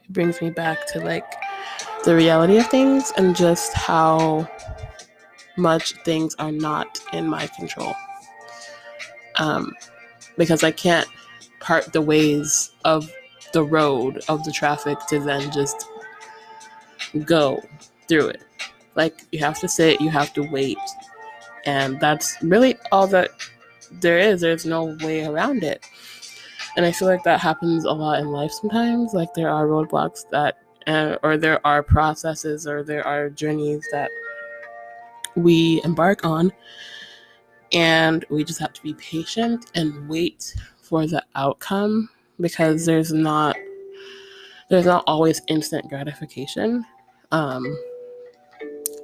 brings 0.09 0.41
me 0.41 0.49
back 0.49 0.85
to 0.87 0.99
like 0.99 1.25
the 2.03 2.13
reality 2.15 2.57
of 2.57 2.67
things 2.67 3.13
and 3.17 3.35
just 3.35 3.73
how 3.73 4.47
much 5.57 5.93
things 6.03 6.35
are 6.39 6.51
not 6.51 6.99
in 7.13 7.27
my 7.27 7.47
control 7.47 7.93
um, 9.35 9.73
because 10.37 10.63
i 10.63 10.71
can't 10.71 11.07
part 11.59 11.91
the 11.93 12.01
ways 12.01 12.71
of 12.85 13.11
the 13.53 13.63
road 13.63 14.23
of 14.29 14.43
the 14.43 14.51
traffic 14.51 14.97
to 15.07 15.19
then 15.19 15.51
just 15.51 15.87
go 17.25 17.61
through 18.07 18.27
it 18.27 18.43
like 18.95 19.25
you 19.31 19.39
have 19.39 19.59
to 19.59 19.67
sit 19.67 19.99
you 20.01 20.09
have 20.09 20.33
to 20.33 20.41
wait 20.51 20.77
and 21.65 21.99
that's 21.99 22.37
really 22.41 22.77
all 22.91 23.07
that 23.07 23.31
there 23.91 24.17
is. 24.17 24.41
There's 24.41 24.65
no 24.65 24.97
way 25.01 25.25
around 25.25 25.63
it. 25.63 25.85
And 26.75 26.85
I 26.85 26.91
feel 26.91 27.07
like 27.07 27.23
that 27.23 27.39
happens 27.39 27.85
a 27.85 27.91
lot 27.91 28.19
in 28.19 28.31
life 28.31 28.51
sometimes. 28.51 29.13
Like 29.13 29.33
there 29.33 29.49
are 29.49 29.65
roadblocks 29.65 30.23
that, 30.31 30.59
uh, 30.85 31.17
or 31.23 31.37
there 31.37 31.65
are 31.65 31.83
processes, 31.83 32.67
or 32.67 32.83
there 32.83 33.05
are 33.05 33.29
journeys 33.29 33.85
that 33.91 34.11
we 35.37 35.81
embark 35.83 36.25
on. 36.25 36.51
And 37.73 38.25
we 38.29 38.43
just 38.43 38.59
have 38.59 38.73
to 38.73 38.81
be 38.81 38.93
patient 38.93 39.65
and 39.75 40.07
wait 40.09 40.55
for 40.81 41.05
the 41.05 41.23
outcome 41.35 42.09
because 42.39 42.85
there's 42.85 43.11
not 43.11 43.55
there's 44.69 44.85
not 44.85 45.03
always 45.07 45.41
instant 45.47 45.87
gratification 45.89 46.85
um, 47.31 47.65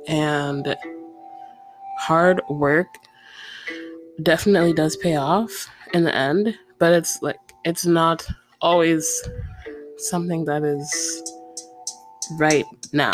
and 0.07 0.75
hard 1.99 2.41
work 2.49 2.87
definitely 4.21 4.73
does 4.73 4.95
pay 4.97 5.15
off 5.15 5.67
in 5.93 6.03
the 6.03 6.15
end, 6.15 6.57
but 6.79 6.93
it's 6.93 7.21
like 7.21 7.39
it's 7.65 7.85
not 7.85 8.25
always 8.61 9.23
something 9.97 10.45
that 10.45 10.63
is 10.63 11.23
right 12.33 12.65
now. 12.91 13.13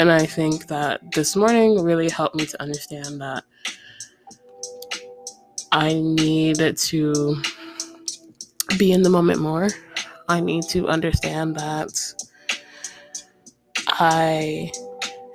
And 0.00 0.10
I 0.10 0.24
think 0.24 0.66
that 0.68 1.12
this 1.12 1.36
morning 1.36 1.84
really 1.84 2.08
helped 2.08 2.34
me 2.34 2.46
to 2.46 2.62
understand 2.62 3.20
that 3.20 3.44
I 5.72 5.92
need 5.92 6.56
to 6.56 7.42
be 8.78 8.92
in 8.92 9.02
the 9.02 9.10
moment 9.10 9.42
more. 9.42 9.68
I 10.26 10.40
need 10.40 10.62
to 10.70 10.88
understand 10.88 11.54
that 11.56 11.92
I 13.88 14.72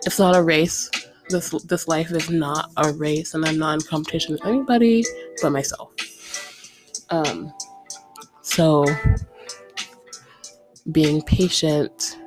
it's 0.04 0.18
not 0.18 0.36
a 0.36 0.42
race 0.42 0.90
this 1.30 1.52
this 1.66 1.88
life 1.88 2.10
is 2.10 2.32
not 2.32 2.72
a 2.78 2.92
race 2.94 3.36
and 3.36 3.46
I'm 3.46 3.60
not 3.60 3.76
in 3.76 3.82
competition 3.82 4.34
with 4.34 4.48
anybody 4.48 5.06
but 5.44 5.52
myself. 5.52 5.92
Um 7.12 7.54
so 8.42 8.84
being 10.92 11.22
patient 11.22 12.18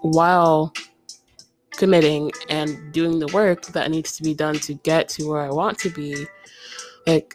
while 0.00 0.72
committing 1.76 2.32
and 2.48 2.92
doing 2.92 3.18
the 3.18 3.26
work 3.28 3.66
that 3.66 3.90
needs 3.90 4.16
to 4.16 4.22
be 4.22 4.34
done 4.34 4.54
to 4.60 4.74
get 4.74 5.08
to 5.10 5.28
where 5.28 5.40
I 5.40 5.50
want 5.50 5.78
to 5.80 5.90
be 5.90 6.26
like 7.06 7.34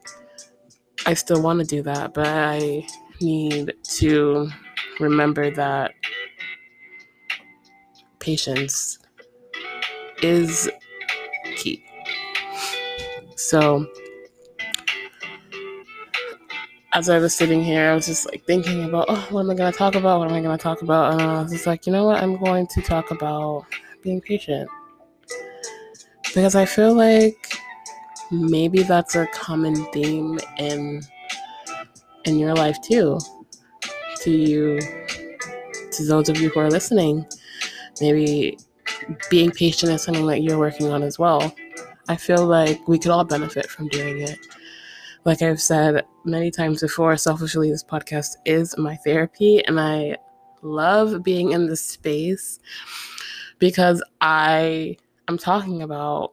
I 1.05 1.13
still 1.13 1.41
want 1.41 1.60
to 1.60 1.65
do 1.65 1.81
that 1.84 2.13
but 2.13 2.27
I 2.27 2.86
need 3.22 3.74
to 4.00 4.50
remember 5.00 5.51
that 5.51 5.91
patience 8.19 9.00
is 10.22 10.69
key. 11.55 11.84
So, 13.36 13.88
as 16.93 17.10
I 17.10 17.19
was 17.19 17.36
sitting 17.36 17.63
here, 17.63 17.91
I 17.91 17.96
was 17.96 18.05
just 18.05 18.25
like 18.25 18.43
thinking 18.46 18.84
about, 18.84 19.05
oh, 19.08 19.27
what 19.29 19.41
am 19.41 19.51
I 19.51 19.55
going 19.55 19.72
to 19.72 19.77
talk 19.77 19.96
about? 19.96 20.19
What 20.19 20.29
am 20.29 20.36
I 20.36 20.41
going 20.41 20.58
to 20.58 20.62
talk 20.62 20.81
about? 20.81 21.13
And 21.13 21.22
I 21.22 21.41
was 21.43 21.51
just 21.51 21.65
like, 21.65 21.86
you 21.86 21.93
know 21.93 22.05
what? 22.05 22.22
I'm 22.22 22.38
going 22.38 22.67
to 22.67 22.81
talk 22.81 23.12
about 23.12 23.65
being 24.01 24.22
patient. 24.22 24.70
Because 26.24 26.56
I 26.56 26.65
feel 26.65 26.94
like 26.94 27.58
maybe 28.32 28.84
that's 28.84 29.15
a 29.15 29.27
common 29.27 29.75
theme 29.91 30.39
in 30.58 31.01
in 32.25 32.38
your 32.38 32.53
life 32.53 32.77
too. 32.82 33.20
To 34.22 34.32
you 34.32 34.79
to 35.91 36.06
those 36.06 36.29
of 36.29 36.38
you 36.39 36.50
who 36.50 36.60
are 36.60 36.70
listening. 36.70 37.25
Maybe 38.01 38.58
being 39.29 39.51
patient 39.51 39.91
is 39.91 40.03
something 40.03 40.27
that 40.27 40.41
you're 40.41 40.60
working 40.60 40.88
on 40.88 41.03
as 41.03 41.20
well. 41.20 41.53
I 42.08 42.15
feel 42.15 42.46
like 42.46 42.88
we 42.88 42.98
could 42.98 43.12
all 43.12 43.24
benefit 43.24 43.70
from 43.70 43.88
doing 43.88 44.22
it. 44.22 44.39
Like 45.25 45.41
I've 45.41 45.62
said 45.62 46.06
many 46.24 46.50
times 46.50 46.82
before, 46.82 47.15
selfishly, 47.18 47.70
this 47.70 47.84
podcast 47.84 48.38
is 48.46 48.77
my 48.77 48.96
therapy, 48.98 49.63
and 49.65 49.79
I 49.79 50.18
love 50.62 51.24
being 51.24 51.51
in 51.51 51.68
this 51.68 51.84
space 51.84 52.60
because 53.60 54.04
I 54.22 54.98
am 55.28 55.38
talking 55.38 55.82
about 55.82 56.32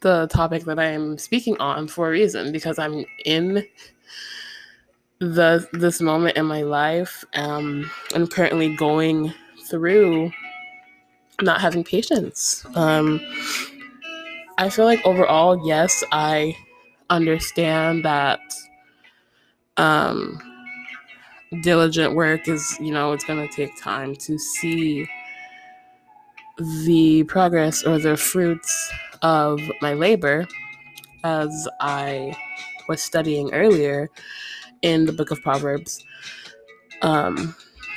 the 0.00 0.26
topic 0.28 0.64
that 0.64 0.78
I'm 0.78 1.18
speaking 1.18 1.56
on 1.58 1.88
for 1.88 2.08
a 2.08 2.10
reason 2.10 2.52
because 2.52 2.78
I'm 2.78 3.04
in 3.24 3.66
the 5.18 5.68
this 5.72 6.00
moment 6.00 6.36
in 6.36 6.46
my 6.46 6.62
life. 6.62 7.24
Um, 7.34 7.90
I'm 8.14 8.26
currently 8.26 8.74
going 8.76 9.32
through 9.68 10.30
not 11.42 11.60
having 11.60 11.84
patience. 11.84 12.64
Um, 12.74 13.20
I 14.58 14.68
feel 14.68 14.84
like 14.84 15.04
overall, 15.06 15.66
yes, 15.66 16.04
I 16.12 16.56
understand 17.08 18.04
that 18.04 18.40
um, 19.78 20.38
diligent 21.62 22.14
work 22.14 22.46
is, 22.46 22.76
you 22.78 22.92
know, 22.92 23.12
it's 23.12 23.24
going 23.24 23.46
to 23.46 23.54
take 23.54 23.76
time 23.80 24.14
to 24.16 24.38
see 24.38 25.08
the 26.84 27.24
progress 27.24 27.84
or 27.84 27.98
the 27.98 28.16
fruits 28.16 28.92
of 29.22 29.60
my 29.80 29.94
labor 29.94 30.46
as 31.24 31.68
I 31.80 32.36
was 32.88 33.02
studying 33.02 33.52
earlier 33.52 34.10
in 34.82 35.06
the 35.06 35.12
book 35.12 35.30
of 35.30 35.40
Proverbs. 35.42 36.04
Um, 37.02 37.54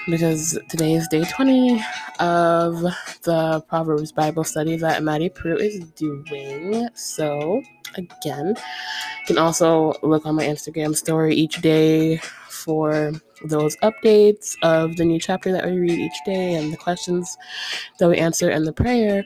because 0.08 0.58
today 0.70 0.94
is 0.94 1.08
day 1.08 1.24
20 1.24 1.82
of 2.20 2.82
the 3.24 3.64
Proverbs 3.68 4.12
Bible 4.12 4.44
study 4.44 4.76
that 4.78 5.04
Maddie 5.04 5.30
Prue 5.30 5.58
is 5.58 5.80
doing. 5.92 6.88
So, 6.94 7.62
again, 7.96 8.50
you 8.50 9.26
can 9.26 9.38
also 9.38 9.94
look 10.02 10.26
on 10.26 10.36
my 10.36 10.46
Instagram 10.46 10.96
story 10.96 11.36
each 11.36 11.62
day 11.62 12.18
for 12.50 13.12
those 13.46 13.76
updates 13.78 14.56
of 14.64 14.96
the 14.96 15.06
new 15.06 15.20
chapter 15.20 15.52
that 15.52 15.66
we 15.66 15.78
read 15.78 16.00
each 16.00 16.20
day 16.26 16.56
and 16.56 16.72
the 16.72 16.78
questions 16.78 17.38
that 18.00 18.08
we 18.10 18.18
answer 18.18 18.50
and 18.50 18.66
the 18.66 18.74
prayer 18.74 19.24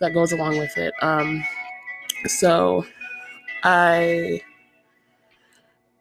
that 0.00 0.14
goes 0.14 0.32
along 0.32 0.58
with 0.58 0.76
it. 0.76 0.92
Um, 1.02 1.44
so, 2.26 2.84
I 3.62 4.40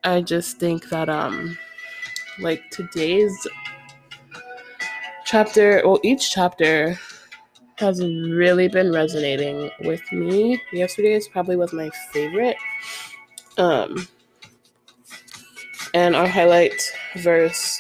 I 0.04 0.22
just 0.22 0.58
think 0.60 0.90
that 0.90 1.10
um 1.10 1.58
like 2.40 2.70
today's 2.72 3.48
chapter, 5.26 5.82
well, 5.86 6.00
each 6.04 6.32
chapter 6.32 6.98
has 7.80 8.02
really 8.02 8.68
been 8.68 8.92
resonating 8.92 9.72
with 9.82 10.02
me. 10.12 10.62
Yesterday's 10.72 11.28
probably 11.28 11.56
was 11.56 11.74
my 11.74 11.90
favorite. 12.12 12.58
Um, 13.58 14.08
and 15.94 16.16
our 16.16 16.28
highlight 16.28 16.80
verse 17.18 17.80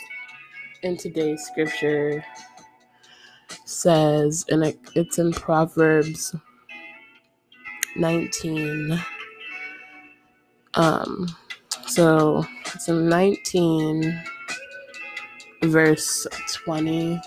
in 0.83 0.97
today's 0.97 1.43
scripture 1.43 2.23
says, 3.65 4.45
and 4.49 4.63
it, 4.63 4.79
it's 4.95 5.19
in 5.19 5.31
Proverbs 5.31 6.33
19. 7.95 8.99
Um, 10.75 11.27
so 11.85 12.45
it's 12.73 12.87
in 12.87 13.09
19, 13.09 14.23
verse 15.63 16.25
20 16.63 17.19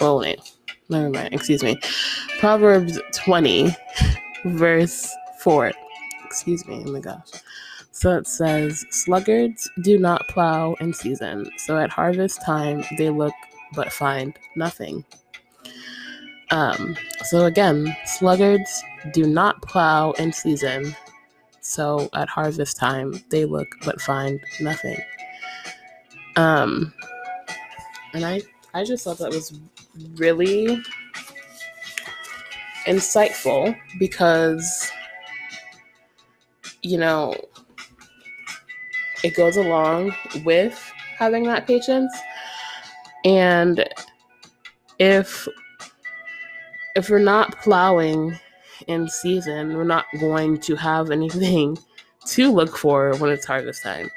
well, 0.00 0.18
wait, 0.18 0.40
never 0.88 1.10
mind, 1.10 1.32
excuse 1.32 1.62
me. 1.62 1.78
Proverbs 2.38 2.98
20, 3.12 3.74
verse 4.44 5.08
4. 5.40 5.72
Excuse 6.24 6.66
me, 6.66 6.82
oh 6.86 6.92
my 6.92 7.00
gosh. 7.00 7.30
So 7.92 8.16
it 8.16 8.26
says, 8.26 8.84
Sluggards 8.90 9.68
do 9.82 9.98
not 9.98 10.26
plow 10.28 10.74
in 10.80 10.92
season, 10.92 11.48
so 11.58 11.78
at 11.78 11.90
harvest 11.90 12.42
time 12.44 12.82
they 12.98 13.08
look 13.10 13.34
but 13.74 13.92
find 13.92 14.36
nothing. 14.56 15.04
Um, 16.50 16.96
so 17.24 17.46
again, 17.46 17.96
sluggards 18.04 18.82
do 19.12 19.26
not 19.26 19.60
plow 19.62 20.12
in 20.12 20.32
season, 20.32 20.94
so 21.60 22.08
at 22.14 22.28
harvest 22.28 22.76
time 22.76 23.14
they 23.30 23.44
look 23.44 23.68
but 23.84 24.00
find 24.00 24.40
nothing. 24.60 24.98
Um, 26.36 26.92
and 28.12 28.24
I 28.24 28.42
I 28.72 28.84
just 28.84 29.04
thought 29.04 29.18
that 29.18 29.30
was 29.30 29.58
really 30.16 30.82
insightful 32.86 33.76
because, 33.98 34.90
you 36.82 36.98
know, 36.98 37.34
it 39.22 39.34
goes 39.34 39.56
along 39.56 40.14
with 40.44 40.78
having 41.16 41.44
that 41.44 41.66
patience. 41.66 42.14
And 43.24 43.88
if 44.98 45.48
if 46.94 47.10
we're 47.10 47.18
not 47.18 47.58
plowing 47.60 48.38
in 48.86 49.08
season, 49.08 49.76
we're 49.76 49.84
not 49.84 50.04
going 50.20 50.58
to 50.60 50.76
have 50.76 51.10
anything 51.10 51.76
to 52.26 52.52
look 52.52 52.76
for 52.76 53.16
when 53.16 53.30
it's 53.30 53.46
harvest 53.46 53.82
time. 53.82 54.10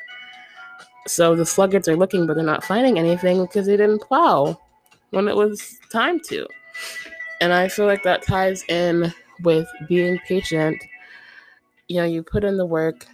So 1.07 1.35
the 1.35 1.45
sluggards 1.45 1.87
are 1.87 1.95
looking, 1.95 2.27
but 2.27 2.35
they're 2.35 2.45
not 2.45 2.63
finding 2.63 2.99
anything 2.99 3.41
because 3.41 3.65
they 3.65 3.77
didn't 3.77 4.01
plow 4.01 4.59
when 5.11 5.27
it 5.27 5.35
was 5.35 5.77
time 5.91 6.19
to. 6.21 6.47
And 7.41 7.53
I 7.53 7.67
feel 7.67 7.85
like 7.85 8.03
that 8.03 8.23
ties 8.23 8.63
in 8.69 9.13
with 9.43 9.67
being 9.87 10.19
patient. 10.27 10.83
You 11.87 11.97
know, 11.97 12.05
you 12.05 12.23
put 12.23 12.43
in 12.43 12.57
the 12.57 12.65
work, 12.65 13.05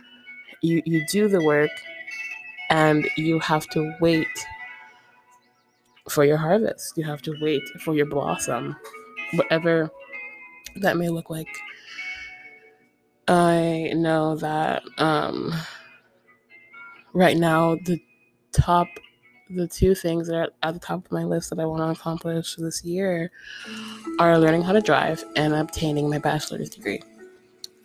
you, 0.61 0.81
you 0.85 1.05
do 1.07 1.27
the 1.27 1.43
work, 1.43 1.71
and 2.69 3.07
you 3.17 3.39
have 3.39 3.67
to 3.69 3.93
wait 3.99 4.27
for 6.09 6.23
your 6.25 6.37
harvest. 6.37 6.97
You 6.97 7.03
have 7.03 7.21
to 7.23 7.35
wait 7.41 7.61
for 7.81 7.95
your 7.95 8.05
blossom, 8.05 8.75
whatever 9.33 9.89
that 10.77 10.97
may 10.97 11.09
look 11.09 11.29
like. 11.29 11.47
I 13.27 13.91
know 13.95 14.35
that 14.37 14.83
um, 14.97 15.53
right 17.13 17.37
now 17.37 17.75
the 17.75 18.01
top 18.51 18.87
the 19.49 19.67
two 19.67 19.93
things 19.93 20.27
that 20.27 20.35
are 20.35 20.49
at 20.63 20.73
the 20.73 20.79
top 20.79 21.05
of 21.05 21.11
my 21.11 21.23
list 21.23 21.49
that 21.49 21.59
I 21.59 21.65
want 21.65 21.81
to 21.81 21.99
accomplish 21.99 22.55
this 22.55 22.83
year 22.83 23.31
are 24.19 24.39
learning 24.39 24.63
how 24.63 24.71
to 24.71 24.81
drive 24.81 25.23
and 25.35 25.53
obtaining 25.53 26.09
my 26.09 26.17
bachelor's 26.17 26.69
degree. 26.69 27.01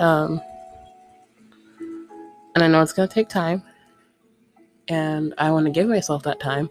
Um, 0.01 0.40
and 2.55 2.64
I 2.64 2.68
know 2.68 2.81
it's 2.83 2.92
going 2.92 3.09
to 3.09 3.14
take 3.14 3.29
time, 3.29 3.62
and 4.88 5.35
I 5.38 5.51
want 5.51 5.66
to 5.66 5.73
give 5.73 5.88
myself 5.88 6.23
that 6.25 6.40
time, 6.40 6.71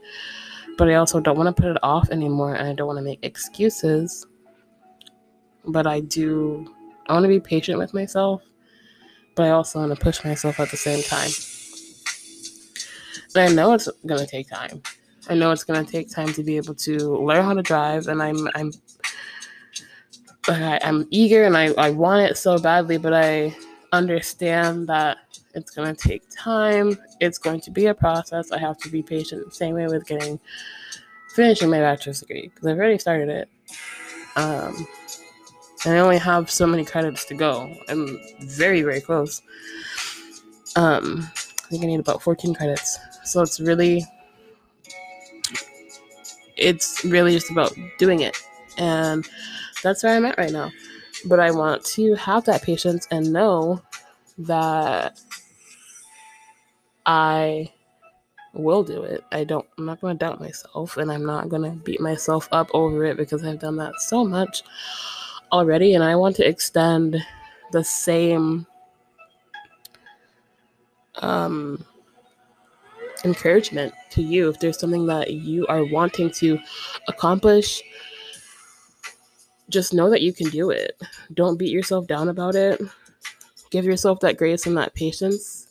but 0.77 0.89
I 0.89 0.95
also 0.95 1.19
don't 1.19 1.37
want 1.37 1.55
to 1.55 1.61
put 1.61 1.71
it 1.71 1.77
off 1.83 2.09
anymore, 2.09 2.55
and 2.55 2.67
I 2.67 2.73
don't 2.73 2.87
want 2.87 2.97
to 2.97 3.03
make 3.03 3.19
excuses. 3.23 4.25
But 5.65 5.85
I 5.85 5.99
do, 5.99 6.73
I 7.07 7.13
want 7.13 7.23
to 7.23 7.29
be 7.29 7.39
patient 7.39 7.77
with 7.77 7.93
myself, 7.93 8.41
but 9.35 9.45
I 9.45 9.49
also 9.49 9.79
want 9.79 9.93
to 9.93 9.99
push 9.99 10.23
myself 10.23 10.59
at 10.59 10.71
the 10.71 10.77
same 10.77 11.03
time. 11.03 11.29
I 13.39 13.47
know 13.47 13.73
it's 13.73 13.89
gonna 14.05 14.27
take 14.27 14.49
time. 14.49 14.81
I 15.29 15.35
know 15.35 15.51
it's 15.51 15.63
gonna 15.63 15.83
take 15.83 16.09
time 16.09 16.31
to 16.33 16.43
be 16.43 16.57
able 16.57 16.75
to 16.75 17.17
learn 17.17 17.43
how 17.43 17.53
to 17.53 17.61
drive, 17.61 18.07
and 18.07 18.21
I'm 18.21 18.47
I'm 18.55 18.71
I, 20.47 20.79
I'm 20.83 21.07
eager 21.09 21.43
and 21.43 21.57
I, 21.57 21.73
I 21.73 21.89
want 21.89 22.29
it 22.29 22.37
so 22.37 22.57
badly, 22.57 22.97
but 22.97 23.13
I 23.13 23.55
understand 23.91 24.87
that 24.87 25.17
it's 25.53 25.71
gonna 25.71 25.95
take 25.95 26.23
time. 26.29 26.97
It's 27.19 27.37
going 27.37 27.59
to 27.61 27.71
be 27.71 27.87
a 27.87 27.93
process. 27.93 28.51
I 28.51 28.59
have 28.59 28.77
to 28.79 28.89
be 28.89 29.01
patient. 29.03 29.53
Same 29.53 29.75
way 29.75 29.87
with 29.87 30.05
getting 30.05 30.39
finishing 31.35 31.69
my 31.69 31.79
bachelor's 31.79 32.21
degree 32.21 32.49
because 32.53 32.67
I've 32.67 32.77
already 32.77 32.97
started 32.97 33.29
it. 33.29 33.49
Um, 34.35 34.87
and 35.85 35.95
I 35.95 35.99
only 35.99 36.17
have 36.17 36.49
so 36.49 36.65
many 36.65 36.85
credits 36.85 37.25
to 37.25 37.35
go. 37.35 37.75
I'm 37.89 38.19
very 38.41 38.81
very 38.81 39.01
close. 39.01 39.41
Um, 40.75 41.29
I 41.67 41.69
think 41.69 41.83
I 41.83 41.87
need 41.87 41.99
about 41.99 42.21
14 42.21 42.53
credits. 42.53 42.97
So 43.27 43.41
it's 43.41 43.59
really 43.59 44.05
it's 46.57 47.03
really 47.05 47.33
just 47.33 47.51
about 47.51 47.73
doing 47.97 48.21
it. 48.21 48.37
And 48.77 49.27
that's 49.83 50.03
where 50.03 50.15
I'm 50.15 50.25
at 50.25 50.37
right 50.37 50.51
now. 50.51 50.71
But 51.25 51.39
I 51.39 51.51
want 51.51 51.83
to 51.85 52.15
have 52.15 52.45
that 52.45 52.61
patience 52.63 53.07
and 53.11 53.31
know 53.31 53.81
that 54.39 55.19
I 57.05 57.71
will 58.53 58.83
do 58.83 59.03
it. 59.03 59.23
I 59.31 59.43
don't 59.43 59.65
I'm 59.77 59.85
not 59.85 60.01
going 60.01 60.17
to 60.17 60.25
doubt 60.25 60.39
myself 60.39 60.97
and 60.97 61.11
I'm 61.11 61.25
not 61.25 61.49
going 61.49 61.63
to 61.63 61.71
beat 61.71 62.01
myself 62.01 62.47
up 62.51 62.69
over 62.73 63.03
it 63.05 63.17
because 63.17 63.43
I've 63.43 63.59
done 63.59 63.77
that 63.77 63.99
so 63.99 64.25
much 64.25 64.63
already 65.51 65.93
and 65.93 66.03
I 66.03 66.15
want 66.15 66.35
to 66.37 66.47
extend 66.47 67.17
the 67.71 67.83
same 67.83 68.65
um 71.15 71.83
encouragement 73.25 73.93
to 74.09 74.21
you 74.21 74.49
if 74.49 74.59
there's 74.59 74.79
something 74.79 75.05
that 75.05 75.31
you 75.31 75.65
are 75.67 75.83
wanting 75.85 76.29
to 76.29 76.59
accomplish 77.07 77.81
just 79.69 79.93
know 79.93 80.09
that 80.09 80.21
you 80.21 80.31
can 80.31 80.49
do 80.49 80.69
it 80.69 81.01
don't 81.33 81.57
beat 81.57 81.71
yourself 81.71 82.07
down 82.07 82.29
about 82.29 82.55
it 82.55 82.81
give 83.69 83.85
yourself 83.85 84.19
that 84.19 84.37
grace 84.37 84.65
and 84.65 84.77
that 84.77 84.93
patience 84.93 85.67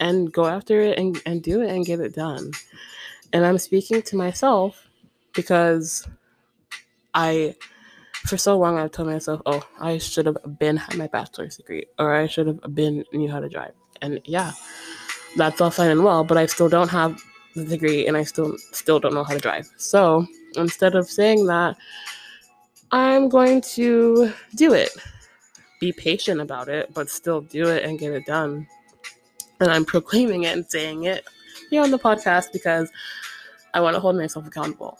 and 0.00 0.32
go 0.32 0.46
after 0.46 0.80
it 0.80 0.98
and, 0.98 1.20
and 1.26 1.42
do 1.42 1.60
it 1.60 1.70
and 1.70 1.84
get 1.84 2.00
it 2.00 2.14
done. 2.14 2.50
And 3.32 3.44
I'm 3.46 3.58
speaking 3.58 4.02
to 4.02 4.16
myself 4.16 4.88
because 5.34 6.08
I, 7.14 7.54
for 8.26 8.36
so 8.36 8.58
long, 8.58 8.78
I've 8.78 8.90
told 8.90 9.08
myself, 9.08 9.42
oh, 9.46 9.62
I 9.78 9.98
should 9.98 10.26
have 10.26 10.38
been 10.58 10.76
had 10.76 10.96
my 10.96 11.06
bachelor's 11.06 11.56
degree 11.56 11.86
or 11.98 12.14
I 12.14 12.26
should 12.26 12.46
have 12.46 12.74
been 12.74 13.04
knew 13.12 13.30
how 13.30 13.40
to 13.40 13.48
drive. 13.48 13.72
And 14.02 14.20
yeah, 14.24 14.52
that's 15.36 15.60
all 15.60 15.70
fine 15.70 15.90
and 15.90 16.04
well, 16.04 16.24
but 16.24 16.38
I 16.38 16.46
still 16.46 16.68
don't 16.68 16.88
have 16.88 17.22
the 17.54 17.64
degree 17.64 18.06
and 18.06 18.16
I 18.16 18.24
still 18.24 18.56
still 18.72 19.00
don't 19.00 19.14
know 19.14 19.24
how 19.24 19.34
to 19.34 19.40
drive. 19.40 19.68
So 19.76 20.26
instead 20.56 20.94
of 20.94 21.08
saying 21.08 21.46
that, 21.46 21.76
I'm 22.92 23.28
going 23.28 23.60
to 23.62 24.32
do 24.54 24.74
it. 24.74 24.90
Be 25.80 25.92
patient 25.92 26.40
about 26.40 26.68
it, 26.68 26.92
but 26.92 27.08
still 27.08 27.40
do 27.40 27.68
it 27.68 27.84
and 27.84 27.98
get 27.98 28.12
it 28.12 28.26
done. 28.26 28.66
And 29.60 29.70
I'm 29.70 29.84
proclaiming 29.84 30.44
it 30.44 30.56
and 30.56 30.68
saying 30.68 31.04
it 31.04 31.24
here 31.70 31.82
on 31.82 31.90
the 31.90 31.98
podcast 31.98 32.52
because 32.52 32.90
I 33.72 33.80
want 33.80 33.94
to 33.94 34.00
hold 34.00 34.16
myself 34.16 34.46
accountable. 34.46 34.98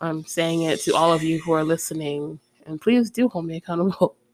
I'm 0.00 0.24
saying 0.24 0.62
it 0.62 0.80
to 0.82 0.94
all 0.94 1.12
of 1.12 1.22
you 1.22 1.40
who 1.40 1.52
are 1.52 1.64
listening, 1.64 2.38
and 2.66 2.80
please 2.80 3.10
do 3.10 3.28
hold 3.28 3.46
me 3.46 3.56
accountable. 3.56 4.16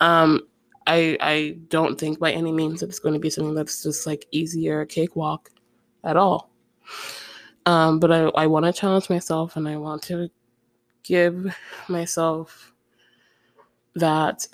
Um, 0.00 0.40
I 0.86 1.16
I 1.20 1.56
don't 1.68 1.98
think 1.98 2.18
by 2.18 2.32
any 2.32 2.52
means 2.52 2.80
that 2.80 2.88
it's 2.88 2.98
going 2.98 3.14
to 3.14 3.20
be 3.20 3.30
something 3.30 3.54
that's 3.54 3.82
just 3.82 4.06
like 4.06 4.26
easier 4.30 4.84
cakewalk 4.86 5.50
at 6.04 6.16
all. 6.16 6.50
Um, 7.66 7.98
but 7.98 8.12
I, 8.12 8.24
I 8.34 8.46
want 8.46 8.66
to 8.66 8.72
challenge 8.72 9.08
myself 9.08 9.56
and 9.56 9.66
I 9.66 9.76
want 9.76 10.02
to 10.04 10.28
give 11.02 11.54
myself 11.88 12.72
that 13.94 14.46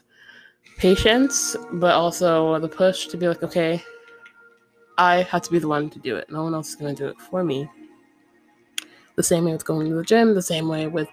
patience, 0.76 1.56
but 1.72 1.94
also 1.94 2.58
the 2.60 2.68
push 2.68 3.08
to 3.08 3.16
be 3.16 3.26
like, 3.26 3.42
okay, 3.42 3.82
I 4.98 5.22
have 5.22 5.42
to 5.42 5.50
be 5.50 5.58
the 5.58 5.68
one 5.68 5.90
to 5.90 5.98
do 5.98 6.16
it. 6.16 6.30
No 6.30 6.44
one 6.44 6.54
else 6.54 6.70
is 6.70 6.76
going 6.76 6.94
to 6.94 7.02
do 7.02 7.08
it 7.08 7.20
for 7.20 7.42
me. 7.42 7.68
The 9.16 9.22
same 9.22 9.44
way 9.44 9.52
with 9.52 9.64
going 9.64 9.88
to 9.88 9.96
the 9.96 10.04
gym, 10.04 10.34
the 10.34 10.42
same 10.42 10.68
way 10.68 10.86
with 10.86 11.08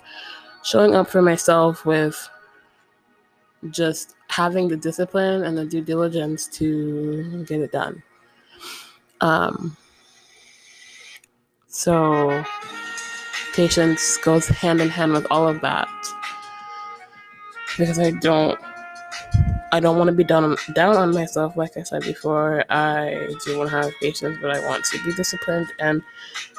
showing 0.63 0.93
up 0.93 1.09
for 1.09 1.21
myself, 1.21 1.85
with 1.85 2.29
just 3.69 4.15
having 4.29 4.67
the 4.67 4.77
discipline 4.77 5.43
and 5.43 5.57
the 5.57 5.65
due 5.65 5.81
diligence 5.81 6.47
to 6.47 7.43
get 7.47 7.61
it 7.61 7.71
done. 7.71 8.01
Um, 9.21 9.75
so 11.67 12.43
patience 13.53 14.17
goes 14.17 14.47
hand 14.47 14.81
in 14.81 14.89
hand 14.89 15.13
with 15.13 15.25
all 15.31 15.47
of 15.47 15.61
that 15.61 15.87
because 17.77 17.99
I 17.99 18.11
don't 18.11 18.59
I 19.71 19.79
don't 19.79 19.97
want 19.97 20.07
to 20.07 20.13
be 20.13 20.23
down 20.23 20.55
down 20.73 20.95
on 20.95 21.13
myself 21.13 21.57
like 21.57 21.75
I 21.77 21.83
said 21.83 22.03
before. 22.03 22.63
I 22.69 23.27
do 23.45 23.57
want 23.57 23.69
to 23.69 23.75
have 23.81 23.91
patience, 24.01 24.37
but 24.41 24.51
I 24.51 24.65
want 24.65 24.85
to 24.85 25.03
be 25.03 25.13
disciplined 25.13 25.67
and 25.79 26.01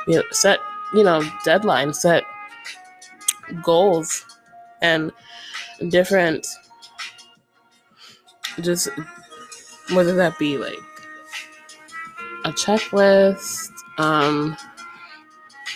you 0.06 0.16
know, 0.16 0.22
set 0.30 0.58
you 0.94 1.04
know 1.04 1.20
deadlines, 1.46 1.96
set 1.96 2.22
goals, 3.62 4.24
and 4.82 5.12
different 5.88 6.46
just 8.60 8.88
whether 9.92 10.14
that 10.14 10.38
be 10.38 10.58
like 10.58 10.78
a 12.44 12.50
checklist, 12.50 13.70
um, 13.98 14.56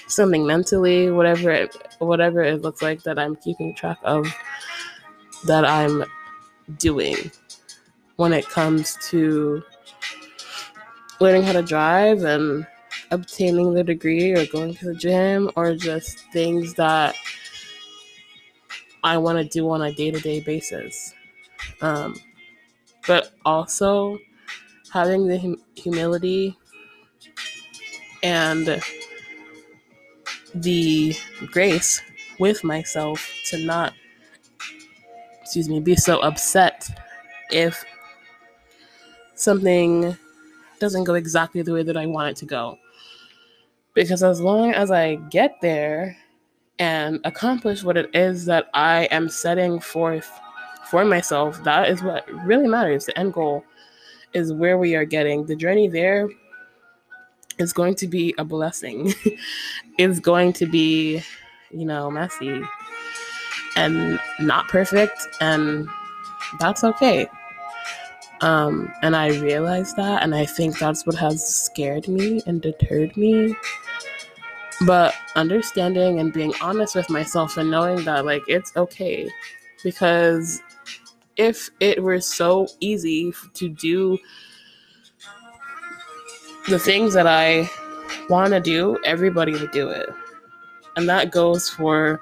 something 0.07 0.47
mentally, 0.47 1.11
whatever 1.11 1.51
it, 1.51 1.77
whatever 1.99 2.43
it 2.43 2.63
looks 2.63 2.83
like 2.83 3.03
that 3.03 3.19
I'm 3.19 3.37
keeping 3.37 3.75
track 3.75 3.99
of 4.05 4.27
that 5.45 5.65
I'm 5.65 6.05
doing 6.79 7.31
when 8.17 8.33
it 8.33 8.49
comes 8.49 8.97
to 9.11 9.63
learning 11.21 11.43
how 11.43 11.53
to 11.53 11.63
drive 11.63 12.23
and 12.23 12.67
obtaining 13.11 13.75
the 13.75 13.85
degree 13.85 14.33
or 14.33 14.47
going 14.47 14.75
to 14.75 14.87
the 14.87 14.95
gym 14.95 15.51
or 15.57 15.75
just 15.75 16.19
things 16.33 16.75
that 16.75 17.15
I 19.05 19.19
want 19.19 19.39
to 19.39 19.45
do 19.45 19.69
on 19.71 19.83
a 19.83 19.93
day 19.93 20.11
to 20.11 20.21
day 20.21 20.41
basis. 20.41 21.13
Um, 21.81 22.17
but 23.07 23.33
also 23.45 24.19
having 24.93 25.27
the 25.27 25.39
hum- 25.39 25.63
humility 25.75 26.57
and 28.23 28.83
the 30.55 31.15
grace 31.51 32.03
with 32.39 32.63
myself 32.63 33.27
to 33.47 33.59
not 33.59 33.95
excuse 35.41 35.69
me 35.69 35.81
be 35.81 35.97
so 35.97 36.19
upset 36.21 36.89
if 37.51 37.85
something 39.35 40.17
doesn't 40.79 41.05
go 41.05 41.15
exactly 41.15 41.63
the 41.63 41.73
way 41.73 41.83
that 41.83 41.97
I 41.97 42.07
want 42.07 42.31
it 42.31 42.37
to 42.37 42.47
go. 42.47 42.79
Because 43.95 44.23
as 44.23 44.41
long 44.41 44.73
as 44.73 44.91
I 44.91 45.17
get 45.31 45.61
there 45.61 46.17
and 46.79 47.21
accomplish 47.25 47.85
what 47.85 47.97
it 47.97 48.11
is 48.15 48.47
that 48.47 48.69
I 48.73 49.05
am 49.11 49.29
setting 49.29 49.79
forth 49.79 50.31
for 50.93 51.07
myself, 51.07 51.65
that 51.65 51.89
is 51.89 52.03
what 52.03 52.31
really 52.45 52.69
matters. 52.69 53.07
The 53.07 53.19
end 53.19 53.33
goal 53.33 53.65
is 54.35 54.53
where 54.53 54.77
we 54.77 54.95
are 54.95 55.07
getting. 55.07 55.47
The 55.47 55.57
journey 55.57 55.89
there 55.89 56.29
is 57.59 57.73
going 57.73 57.95
to 57.95 58.07
be 58.07 58.35
a 58.37 58.45
blessing. 58.45 59.15
it's 59.99 60.21
going 60.21 60.53
to 60.53 60.67
be, 60.67 61.23
you 61.71 61.87
know, 61.87 62.11
messy 62.11 62.61
and 63.75 64.21
not 64.39 64.69
perfect, 64.69 65.29
and 65.41 65.89
that's 66.61 66.85
okay. 66.85 67.27
Um, 68.43 68.93
and 69.01 69.17
I 69.17 69.29
realized 69.39 69.97
that, 69.97 70.23
and 70.23 70.35
I 70.35 70.45
think 70.45 70.79
that's 70.79 71.07
what 71.07 71.17
has 71.17 71.43
scared 71.43 72.07
me 72.07 72.43
and 72.47 72.61
deterred 72.61 73.17
me. 73.17 73.57
But 74.87 75.15
understanding 75.37 76.21
and 76.21 76.35
being 76.35 76.53
honest 76.61 76.95
with 76.97 77.09
myself 77.09 77.57
and 77.57 77.71
knowing 77.71 78.05
that, 78.05 78.27
like, 78.27 78.43
it's 78.47 78.77
okay 78.77 79.31
because 79.83 80.61
if 81.37 81.71
it 81.81 82.03
were 82.03 82.21
so 82.21 82.69
easy 82.81 83.33
to 83.55 83.69
do 83.69 84.19
the 86.69 86.79
things 86.79 87.15
that 87.15 87.27
I 87.27 87.69
want 88.29 88.53
to 88.53 88.61
do, 88.61 88.99
everybody 89.05 89.53
would 89.53 89.71
do 89.71 89.89
it. 89.89 90.09
And 90.97 91.09
that 91.09 91.33
goes 91.33 91.69
for 91.69 92.21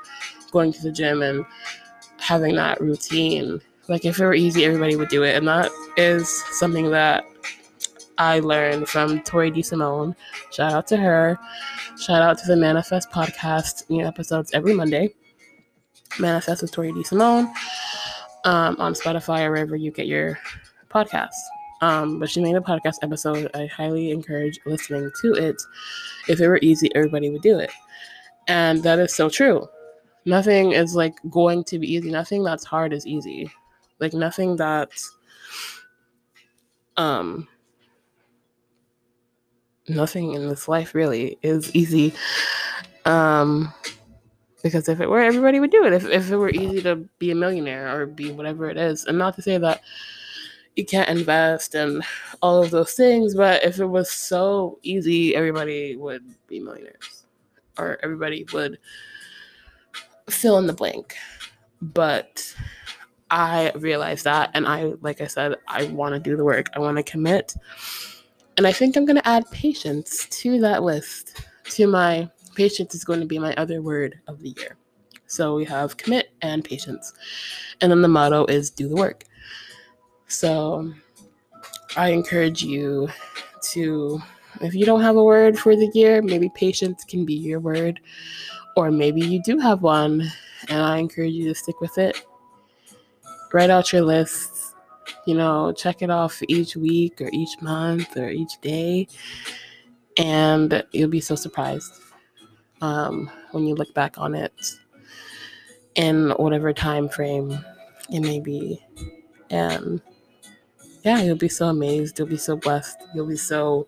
going 0.53 0.73
to 0.73 0.83
the 0.83 0.93
gym 0.93 1.23
and 1.23 1.45
having 2.19 2.55
that 2.57 2.81
routine. 2.81 3.61
Like, 3.89 4.05
if 4.05 4.19
it 4.21 4.25
were 4.25 4.35
easy, 4.35 4.65
everybody 4.65 4.97
would 4.97 5.09
do 5.09 5.25
it. 5.25 5.37
And 5.37 5.49
that 5.49 5.71
is 5.97 6.29
something 6.59 6.91
that 6.91 7.25
I 8.19 8.41
learned 8.41 8.89
from 8.89 9.21
Tori 9.23 9.51
DeSimone. 9.51 10.15
Shout 10.53 10.73
out 10.73 10.87
to 10.89 10.97
her. 10.97 11.39
Shout 11.99 12.23
out 12.23 12.39
to 12.39 12.47
the 12.47 12.57
Manifest 12.57 13.11
podcast, 13.11 13.89
new 13.91 14.07
episodes 14.07 14.53
every 14.53 14.75
Monday. 14.75 15.15
Manifest 16.19 16.63
with 16.63 16.71
Tori 16.71 16.93
DeSimone 16.93 17.53
um, 18.45 18.77
on 18.79 18.95
Spotify 18.95 19.45
or 19.45 19.51
wherever 19.51 19.77
you 19.77 19.91
get 19.91 20.07
your 20.07 20.39
podcasts. 20.91 21.41
Um, 21.81 22.19
but 22.19 22.29
she 22.29 22.41
made 22.41 22.57
a 22.57 22.61
podcast 22.61 22.97
episode. 23.03 23.51
I 23.55 23.67
highly 23.67 24.11
encourage 24.11 24.59
listening 24.67 25.11
to 25.23 25.33
it. 25.35 25.61
If 26.29 26.41
it 26.41 26.49
were 26.49 26.59
easy, 26.63 26.95
everybody 26.95 27.31
would 27.31 27.43
do 27.43 27.59
it. 27.59 27.71
And 28.49 28.83
that 28.83 28.99
is 28.99 29.15
so 29.15 29.31
true. 29.31 29.67
Nothing 30.27 30.73
is 30.73 30.95
like 30.95 31.15
going 31.31 31.65
to 31.65 31.79
be 31.79 31.95
easy. 31.95 32.11
Nothing 32.11 32.45
that's 32.45 32.65
hard 32.65 32.93
is 32.93 33.07
easy. 33.07 33.51
Like 33.99 34.13
nothing 34.13 34.57
that's 34.57 35.17
um 36.97 37.49
nothing 39.89 40.35
in 40.35 40.49
this 40.49 40.69
life 40.69 40.95
really 40.95 41.39
is 41.43 41.75
easy. 41.75 42.13
Um 43.07 43.73
because 44.63 44.89
if 44.89 45.01
it 45.01 45.09
were, 45.09 45.21
everybody 45.21 45.61
would 45.61 45.71
do 45.71 45.85
it. 45.85 45.93
If, 45.93 46.07
if 46.07 46.31
it 46.31 46.37
were 46.37 46.51
easy 46.51 46.83
to 46.83 46.97
be 47.19 47.31
a 47.31 47.35
millionaire 47.35 47.95
or 47.95 48.07
be 48.07 48.33
whatever 48.33 48.69
it 48.69 48.77
is. 48.77 49.05
And 49.05 49.19
not 49.19 49.35
to 49.37 49.43
say 49.43 49.59
that 49.59 49.83
you 50.77 50.85
can't 50.85 51.09
invest 51.09 51.75
and 51.75 52.03
all 52.43 52.63
of 52.63 52.71
those 52.71 52.93
things, 52.93 53.35
but 53.35 53.65
if 53.65 53.79
it 53.79 53.87
was 53.87 54.11
so 54.11 54.79
easy, 54.83 55.35
everybody 55.35 55.97
would 55.97 56.25
be 56.47 56.61
millionaires 56.61 57.25
or 57.79 57.99
everybody 58.03 58.47
would 58.53 58.79
fill 60.29 60.59
in 60.59 60.67
the 60.67 60.73
blank. 60.73 61.15
But 61.83 62.55
I 63.31 63.73
realized 63.77 64.25
that, 64.25 64.51
and 64.55 64.67
I, 64.67 64.93
like 65.01 65.21
I 65.21 65.27
said, 65.27 65.57
I 65.69 65.85
want 65.85 66.15
to 66.15 66.21
do 66.21 66.37
the 66.37 66.45
work, 66.45 66.69
I 66.75 66.79
want 66.79 66.97
to 66.97 67.03
commit. 67.03 67.55
And 68.57 68.67
I 68.67 68.73
think 68.73 68.97
I'm 68.97 69.07
going 69.07 69.17
to 69.17 69.29
add 69.29 69.51
patience 69.51 70.27
to 70.27 70.61
that 70.61 70.83
list, 70.83 71.45
to 71.65 71.87
my 71.87 72.29
patience 72.61 72.95
is 72.95 73.05
going 73.05 73.21
to 73.21 73.27
be 73.27 73.39
my 73.39 73.55
other 73.55 73.81
word 73.81 74.21
of 74.27 74.43
the 74.43 74.51
year. 74.59 74.77
So 75.27 75.55
we 75.57 75.65
have 75.65 75.97
commit 75.97 76.31
and 76.43 76.63
patience. 76.63 77.15
And 77.81 77.91
then 77.91 78.03
the 78.03 78.09
motto 78.09 78.45
is 78.47 78.69
do 78.69 78.87
the 78.87 78.97
work. 78.97 79.25
So 80.27 80.93
I 81.97 82.11
encourage 82.11 82.63
you 82.63 83.09
to, 83.71 84.21
if 84.61 84.75
you 84.75 84.85
don't 84.85 85.01
have 85.01 85.17
a 85.17 85.25
word 85.25 85.59
for 85.59 85.75
the 85.75 85.91
year, 85.95 86.21
maybe 86.21 86.51
patience 86.55 87.03
can 87.03 87.25
be 87.25 87.33
your 87.33 87.61
word. 87.61 87.99
Or 88.77 88.91
maybe 88.91 89.23
you 89.23 89.43
do 89.43 89.59
have 89.59 89.81
one, 89.81 90.31
and 90.69 90.83
I 90.83 90.99
encourage 90.99 91.33
you 91.33 91.49
to 91.49 91.55
stick 91.55 91.81
with 91.81 91.97
it. 91.97 92.23
Write 93.55 93.71
out 93.71 93.91
your 93.91 94.03
lists 94.03 94.75
You 95.27 95.35
know, 95.35 95.73
check 95.73 96.03
it 96.03 96.11
off 96.11 96.43
each 96.49 96.77
week 96.77 97.23
or 97.23 97.31
each 97.33 97.61
month 97.63 98.19
or 98.19 98.29
each 98.29 98.61
day, 98.61 99.09
and 100.19 100.85
you'll 100.93 101.09
be 101.09 101.21
so 101.21 101.35
surprised 101.35 101.93
um, 102.81 103.31
when 103.53 103.65
you 103.65 103.75
look 103.75 103.93
back 103.95 104.19
on 104.19 104.35
it 104.35 104.53
in 105.95 106.31
whatever 106.31 106.73
time 106.73 107.09
frame 107.09 107.65
it 108.11 108.21
may 108.21 108.41
be. 108.41 108.81
And 109.51 110.01
yeah, 111.05 111.23
you'll 111.23 111.37
be 111.37 111.49
so 111.49 111.69
amazed. 111.69 112.19
You'll 112.19 112.29
be 112.29 112.37
so 112.37 112.57
blessed. 112.57 112.99
You'll 113.15 113.27
be 113.27 113.37
so 113.37 113.87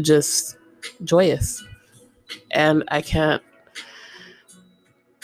just 0.00 0.56
joyous. 1.04 1.64
And 2.50 2.84
I 2.88 3.00
can't 3.02 3.42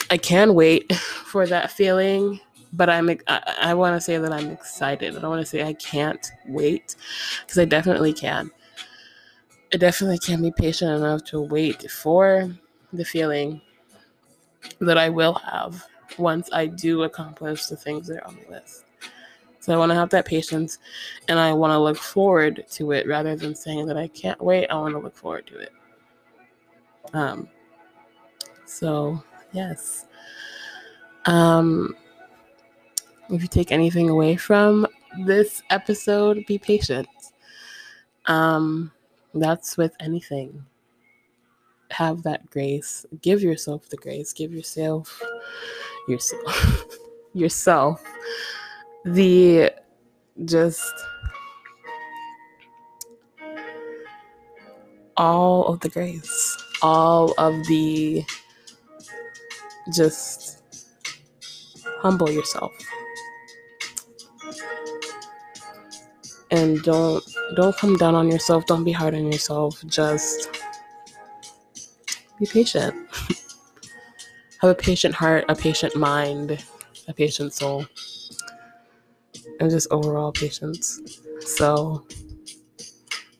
I 0.09 0.17
can 0.17 0.53
wait 0.53 0.93
for 0.95 1.47
that 1.47 1.71
feeling, 1.71 2.39
but 2.73 2.89
I'm 2.89 3.09
I, 3.27 3.55
I 3.61 3.73
want 3.73 3.95
to 3.95 4.01
say 4.01 4.17
that 4.17 4.31
I'm 4.31 4.49
excited. 4.49 5.15
I 5.15 5.19
don't 5.19 5.29
want 5.29 5.41
to 5.41 5.45
say 5.45 5.63
I 5.63 5.73
can't 5.73 6.31
wait 6.47 6.95
because 7.41 7.57
I 7.57 7.65
definitely 7.65 8.13
can. 8.13 8.51
I 9.73 9.77
definitely 9.77 10.19
can 10.19 10.41
be 10.41 10.51
patient 10.51 10.91
enough 10.91 11.23
to 11.25 11.41
wait 11.41 11.89
for 11.89 12.55
the 12.95 13.05
feeling 13.05 13.61
that 14.79 14.97
I 14.97 15.09
will 15.09 15.33
have 15.33 15.85
once 16.17 16.49
I 16.51 16.67
do 16.67 17.03
accomplish 17.03 17.65
the 17.67 17.75
things 17.75 18.07
that 18.07 18.21
are 18.21 18.27
on 18.27 18.37
the 18.43 18.51
list. 18.51 18.85
So 19.59 19.73
I 19.73 19.77
want 19.77 19.89
to 19.91 19.95
have 19.95 20.11
that 20.11 20.25
patience 20.25 20.77
and 21.27 21.39
I 21.39 21.51
want 21.53 21.71
to 21.71 21.79
look 21.79 21.97
forward 21.97 22.65
to 22.71 22.91
it 22.91 23.07
rather 23.07 23.35
than 23.35 23.55
saying 23.55 23.87
that 23.87 23.97
I 23.97 24.07
can't 24.09 24.39
wait. 24.41 24.67
I 24.67 24.75
want 24.75 24.93
to 24.93 24.99
look 24.99 25.15
forward 25.15 25.47
to 25.47 25.57
it. 25.57 25.71
Um, 27.13 27.49
so, 28.65 29.23
yes. 29.53 30.05
Um, 31.25 31.95
if 33.29 33.41
you 33.41 33.47
take 33.47 33.71
anything 33.71 34.09
away 34.09 34.35
from 34.35 34.85
this 35.19 35.63
episode, 35.69 36.45
be 36.45 36.59
patient. 36.59 37.07
Um, 38.27 38.91
that's 39.33 39.77
with 39.77 39.95
anything. 39.99 40.65
Have 41.91 42.23
that 42.23 42.49
grace. 42.49 43.05
Give 43.21 43.41
yourself 43.41 43.89
the 43.89 43.97
grace. 43.97 44.33
Give 44.33 44.53
yourself 44.53 45.21
yourself 46.07 46.97
yourself 47.33 48.03
the 49.05 49.71
just 50.45 50.93
all 55.17 55.67
of 55.67 55.79
the 55.79 55.89
grace, 55.89 56.57
all 56.81 57.33
of 57.37 57.53
the 57.67 58.23
just 59.93 60.63
humble 62.01 62.29
yourself. 62.29 62.71
And 66.51 66.81
don't 66.83 67.23
don't 67.55 67.75
come 67.77 67.97
down 67.97 68.15
on 68.15 68.29
yourself, 68.29 68.65
don't 68.65 68.83
be 68.83 68.91
hard 68.91 69.13
on 69.13 69.31
yourself. 69.31 69.83
Just 69.87 70.49
be 72.39 72.45
patient. 72.45 72.95
Have 74.61 74.71
a 74.71 74.75
patient 74.75 75.13
heart, 75.15 75.45
a 75.49 75.55
patient 75.55 75.95
mind, 75.95 76.63
a 77.07 77.13
patient 77.13 77.53
soul 77.53 77.85
and 79.59 79.69
just 79.69 79.87
overall 79.91 80.31
patience. 80.31 81.01
So, 81.41 82.05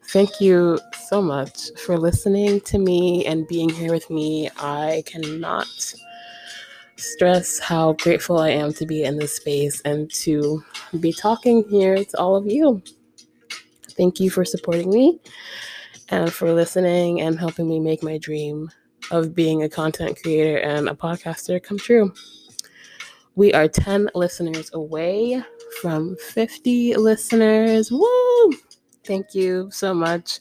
thank 0.09 0.39
you 0.39 0.79
so 1.07 1.21
much 1.21 1.71
for 1.85 1.97
listening 1.97 2.61
to 2.61 2.77
me 2.77 3.25
and 3.25 3.47
being 3.47 3.69
here 3.69 3.91
with 3.91 4.09
me. 4.09 4.49
I 4.57 5.03
cannot 5.05 5.67
stress 6.97 7.59
how 7.59 7.93
grateful 7.93 8.39
I 8.39 8.49
am 8.49 8.73
to 8.73 8.85
be 8.85 9.03
in 9.03 9.17
this 9.17 9.35
space 9.35 9.81
and 9.81 10.11
to 10.13 10.63
be 10.99 11.11
talking 11.11 11.67
here 11.69 12.03
to 12.03 12.17
all 12.17 12.35
of 12.35 12.47
you. 12.47 12.81
Thank 13.91 14.19
you 14.19 14.29
for 14.29 14.45
supporting 14.45 14.89
me 14.89 15.19
and 16.09 16.31
for 16.31 16.53
listening 16.53 17.21
and 17.21 17.39
helping 17.39 17.67
me 17.67 17.79
make 17.79 18.03
my 18.03 18.17
dream 18.17 18.69
of 19.11 19.35
being 19.35 19.63
a 19.63 19.69
content 19.69 20.19
creator 20.21 20.57
and 20.57 20.89
a 20.89 20.93
podcaster 20.93 21.61
come 21.61 21.77
true. 21.77 22.13
We 23.35 23.53
are 23.53 23.67
10 23.67 24.09
listeners 24.15 24.71
away 24.73 25.43
from 25.81 26.15
50 26.17 26.95
listeners. 26.95 27.91
Woo! 27.91 28.53
Thank 29.03 29.35
you 29.35 29.69
so 29.71 29.93
much. 29.93 30.39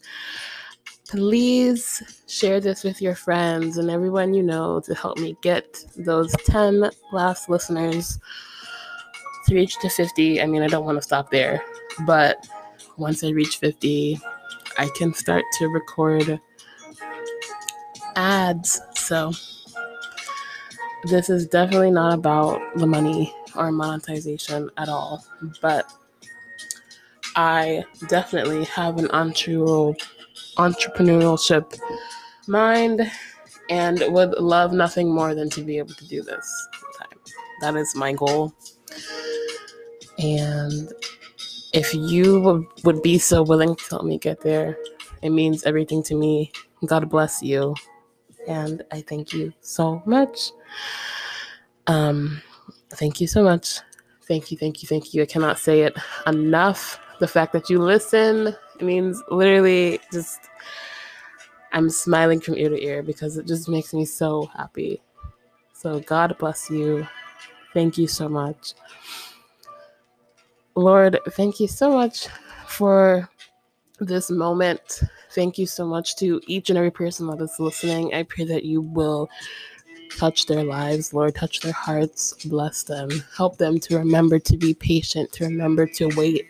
Please 1.09 2.22
share 2.27 2.61
this 2.61 2.83
with 2.83 3.03
your 3.03 3.14
friends 3.14 3.77
and 3.77 3.90
everyone 3.90 4.33
you 4.33 4.42
know 4.42 4.81
to 4.81 4.94
help 4.94 5.18
me 5.18 5.37
get 5.42 5.85
those 5.96 6.33
10 6.46 6.90
last 7.12 7.48
listeners 7.48 8.18
to 9.46 9.55
reach 9.55 9.79
to 9.81 9.88
50. 9.88 10.40
I 10.40 10.46
mean, 10.46 10.62
I 10.62 10.68
don't 10.68 10.85
want 10.85 10.98
to 10.98 11.03
stop 11.03 11.31
there, 11.31 11.62
but 12.07 12.46
once 12.96 13.22
I 13.22 13.31
reach 13.31 13.59
50, 13.59 14.18
I 14.79 14.88
can 14.96 15.12
start 15.14 15.44
to 15.59 15.68
record 15.68 16.40
ads. 18.16 18.81
So, 18.94 19.33
this 21.05 21.29
is 21.29 21.46
definitely 21.46 21.90
not 21.90 22.14
about 22.14 22.61
the 22.77 22.87
money 22.87 23.35
or 23.57 23.70
monetization 23.70 24.70
at 24.77 24.88
all, 24.88 25.24
but 25.61 25.90
I 27.37 27.85
definitely 28.09 28.64
have 28.64 28.98
an 28.98 29.09
entrepreneurial 29.09 29.96
entrepreneurship 30.57 31.79
mind 32.46 33.11
and 33.70 34.03
would 34.09 34.33
love 34.38 34.72
nothing 34.72 35.12
more 35.12 35.35
than 35.35 35.50
to 35.50 35.62
be 35.62 35.79
able 35.79 35.94
to 35.94 36.07
do 36.07 36.22
this. 36.22 36.68
That 37.61 37.77
is 37.77 37.94
my 37.94 38.12
goal. 38.12 38.53
And 40.18 40.92
if 41.72 41.92
you 41.94 42.68
would 42.85 43.03
be 43.03 43.18
so 43.18 43.42
willing 43.42 43.74
to 43.74 43.85
help 43.90 44.05
me 44.05 44.18
get 44.18 44.40
there, 44.42 44.77
it 45.22 45.31
means 45.31 45.64
everything 45.64 46.03
to 46.05 46.14
me. 46.14 46.53
God 46.87 47.09
bless 47.09 47.42
you. 47.42 47.74
And 48.46 48.83
I 48.92 49.00
thank 49.00 49.33
you 49.33 49.52
so 49.61 50.02
much. 50.07 50.52
Um, 51.87 52.40
thank 52.90 53.20
you 53.20 53.26
so 53.26 53.42
much. 53.42 53.80
Thank 54.26 54.50
you, 54.50 54.57
thank 54.57 54.83
you, 54.83 54.88
thank 54.88 55.12
you. 55.12 55.22
I 55.22 55.26
cannot 55.26 55.59
say 55.59 55.83
it 55.83 55.96
enough. 56.26 56.98
The 57.20 57.28
fact 57.28 57.52
that 57.52 57.68
you 57.68 57.78
listen 57.78 58.54
means 58.80 59.22
literally 59.30 60.00
just 60.12 60.40
I'm 61.72 61.90
smiling 61.90 62.40
from 62.40 62.57
ear 62.57 62.70
to 62.70 62.83
ear 62.83 63.02
because 63.02 63.37
it 63.37 63.46
just 63.46 63.68
makes 63.68 63.92
me 63.92 64.04
so 64.04 64.46
happy. 64.57 65.02
So 65.72 66.00
God 66.00 66.37
bless 66.38 66.70
you. 66.70 67.07
Thank 67.72 67.98
you 67.98 68.07
so 68.07 68.28
much. 68.28 68.74
Lord, 70.76 71.18
thank 71.30 71.61
you 71.61 71.68
so 71.68 71.90
much 71.92 72.28
for 72.66 73.28
this 74.00 74.30
moment. 74.30 75.02
Thank 75.35 75.59
you 75.59 75.66
so 75.66 75.85
much 75.85 76.16
to 76.16 76.40
each 76.47 76.70
and 76.70 76.79
every 76.79 76.92
person 76.92 77.27
that 77.27 77.40
is 77.40 77.59
listening. 77.59 78.14
I 78.14 78.23
pray 78.23 78.44
that 78.44 78.64
you 78.64 78.83
will 78.83 79.29
touch 80.16 80.47
their 80.47 80.62
lives, 80.62 81.12
Lord, 81.12 81.35
touch 81.35 81.61
their 81.61 81.73
hearts, 81.73 82.35
bless 82.44 82.85
them, 82.85 83.11
help 83.37 83.59
them 83.59 83.81
to 83.81 83.99
remember 83.99 84.38
to 84.38 84.57
be 84.57 84.75
patient, 84.75 85.33
to 85.33 85.44
remember 85.44 85.87
to 85.87 86.07
wait 86.16 86.47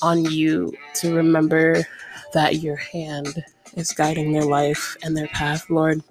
on 0.00 0.24
you, 0.26 0.72
to 0.96 1.14
remember 1.14 1.82
that 2.32 2.56
your 2.56 2.76
hand 2.76 3.44
is 3.74 3.90
guiding 3.92 4.32
their 4.32 4.44
life 4.44 4.96
and 5.02 5.16
their 5.16 5.28
path, 5.28 5.68
Lord. 5.68 6.02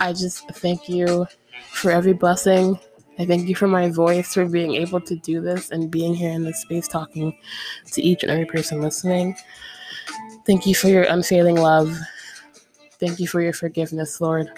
I 0.00 0.12
just 0.12 0.46
thank 0.48 0.88
you 0.88 1.26
for 1.72 1.90
every 1.90 2.12
blessing. 2.12 2.78
I 3.18 3.26
thank 3.26 3.48
you 3.48 3.54
for 3.54 3.68
my 3.68 3.90
voice, 3.90 4.34
for 4.34 4.46
being 4.46 4.74
able 4.76 5.00
to 5.02 5.16
do 5.16 5.40
this 5.40 5.70
and 5.70 5.90
being 5.90 6.14
here 6.14 6.30
in 6.30 6.42
this 6.42 6.60
space 6.62 6.88
talking 6.88 7.36
to 7.92 8.02
each 8.02 8.22
and 8.22 8.32
every 8.32 8.46
person 8.46 8.80
listening. 8.80 9.36
Thank 10.50 10.66
you 10.66 10.74
for 10.74 10.88
your 10.88 11.04
unfailing 11.04 11.54
love. 11.54 11.96
Thank 12.98 13.20
you 13.20 13.28
for 13.28 13.40
your 13.40 13.52
forgiveness, 13.52 14.20
Lord. 14.20 14.50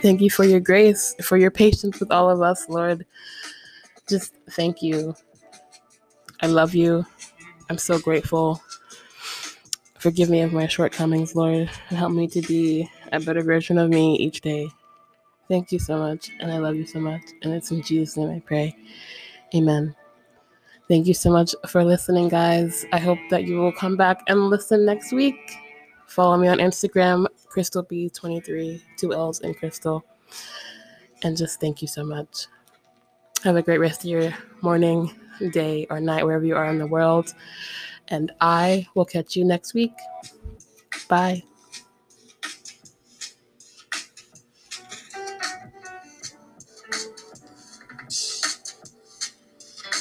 Thank 0.00 0.20
you 0.20 0.30
for 0.30 0.44
your 0.44 0.60
grace, 0.60 1.12
for 1.22 1.36
your 1.36 1.50
patience 1.50 1.98
with 1.98 2.12
all 2.12 2.30
of 2.30 2.40
us, 2.40 2.68
Lord. 2.68 3.04
Just 4.08 4.32
thank 4.50 4.82
you. 4.82 5.16
I 6.40 6.46
love 6.46 6.72
you. 6.72 7.04
I'm 7.68 7.78
so 7.78 7.98
grateful. 7.98 8.62
Forgive 9.98 10.30
me 10.30 10.42
of 10.42 10.52
my 10.52 10.68
shortcomings, 10.68 11.34
Lord, 11.34 11.68
and 11.88 11.98
help 11.98 12.12
me 12.12 12.28
to 12.28 12.40
be 12.42 12.88
a 13.10 13.18
better 13.18 13.42
version 13.42 13.78
of 13.78 13.90
me 13.90 14.14
each 14.18 14.40
day. 14.40 14.68
Thank 15.48 15.72
you 15.72 15.80
so 15.80 15.98
much, 15.98 16.30
and 16.38 16.52
I 16.52 16.58
love 16.58 16.76
you 16.76 16.86
so 16.86 17.00
much. 17.00 17.22
And 17.42 17.52
it's 17.52 17.72
in 17.72 17.82
Jesus' 17.82 18.16
name 18.16 18.30
I 18.30 18.38
pray. 18.38 18.76
Amen. 19.52 19.96
Thank 20.88 21.08
you 21.08 21.14
so 21.14 21.30
much 21.30 21.54
for 21.66 21.84
listening, 21.84 22.28
guys. 22.28 22.86
I 22.92 23.00
hope 23.00 23.18
that 23.30 23.44
you 23.44 23.56
will 23.58 23.72
come 23.72 23.96
back 23.96 24.22
and 24.28 24.48
listen 24.48 24.84
next 24.84 25.12
week. 25.12 25.58
Follow 26.06 26.36
me 26.36 26.46
on 26.46 26.58
Instagram, 26.58 27.26
Crystal 27.48 27.82
B23, 27.82 28.80
two 28.96 29.12
L's 29.12 29.40
in 29.40 29.52
Crystal. 29.54 30.04
And 31.24 31.36
just 31.36 31.60
thank 31.60 31.82
you 31.82 31.88
so 31.88 32.04
much. 32.04 32.46
Have 33.42 33.56
a 33.56 33.62
great 33.62 33.78
rest 33.78 34.04
of 34.04 34.10
your 34.10 34.32
morning, 34.62 35.10
day, 35.50 35.88
or 35.90 35.98
night, 35.98 36.24
wherever 36.24 36.44
you 36.44 36.54
are 36.54 36.66
in 36.66 36.78
the 36.78 36.86
world. 36.86 37.34
And 38.08 38.30
I 38.40 38.86
will 38.94 39.04
catch 39.04 39.34
you 39.34 39.44
next 39.44 39.74
week. 39.74 39.94
Bye. 41.08 41.42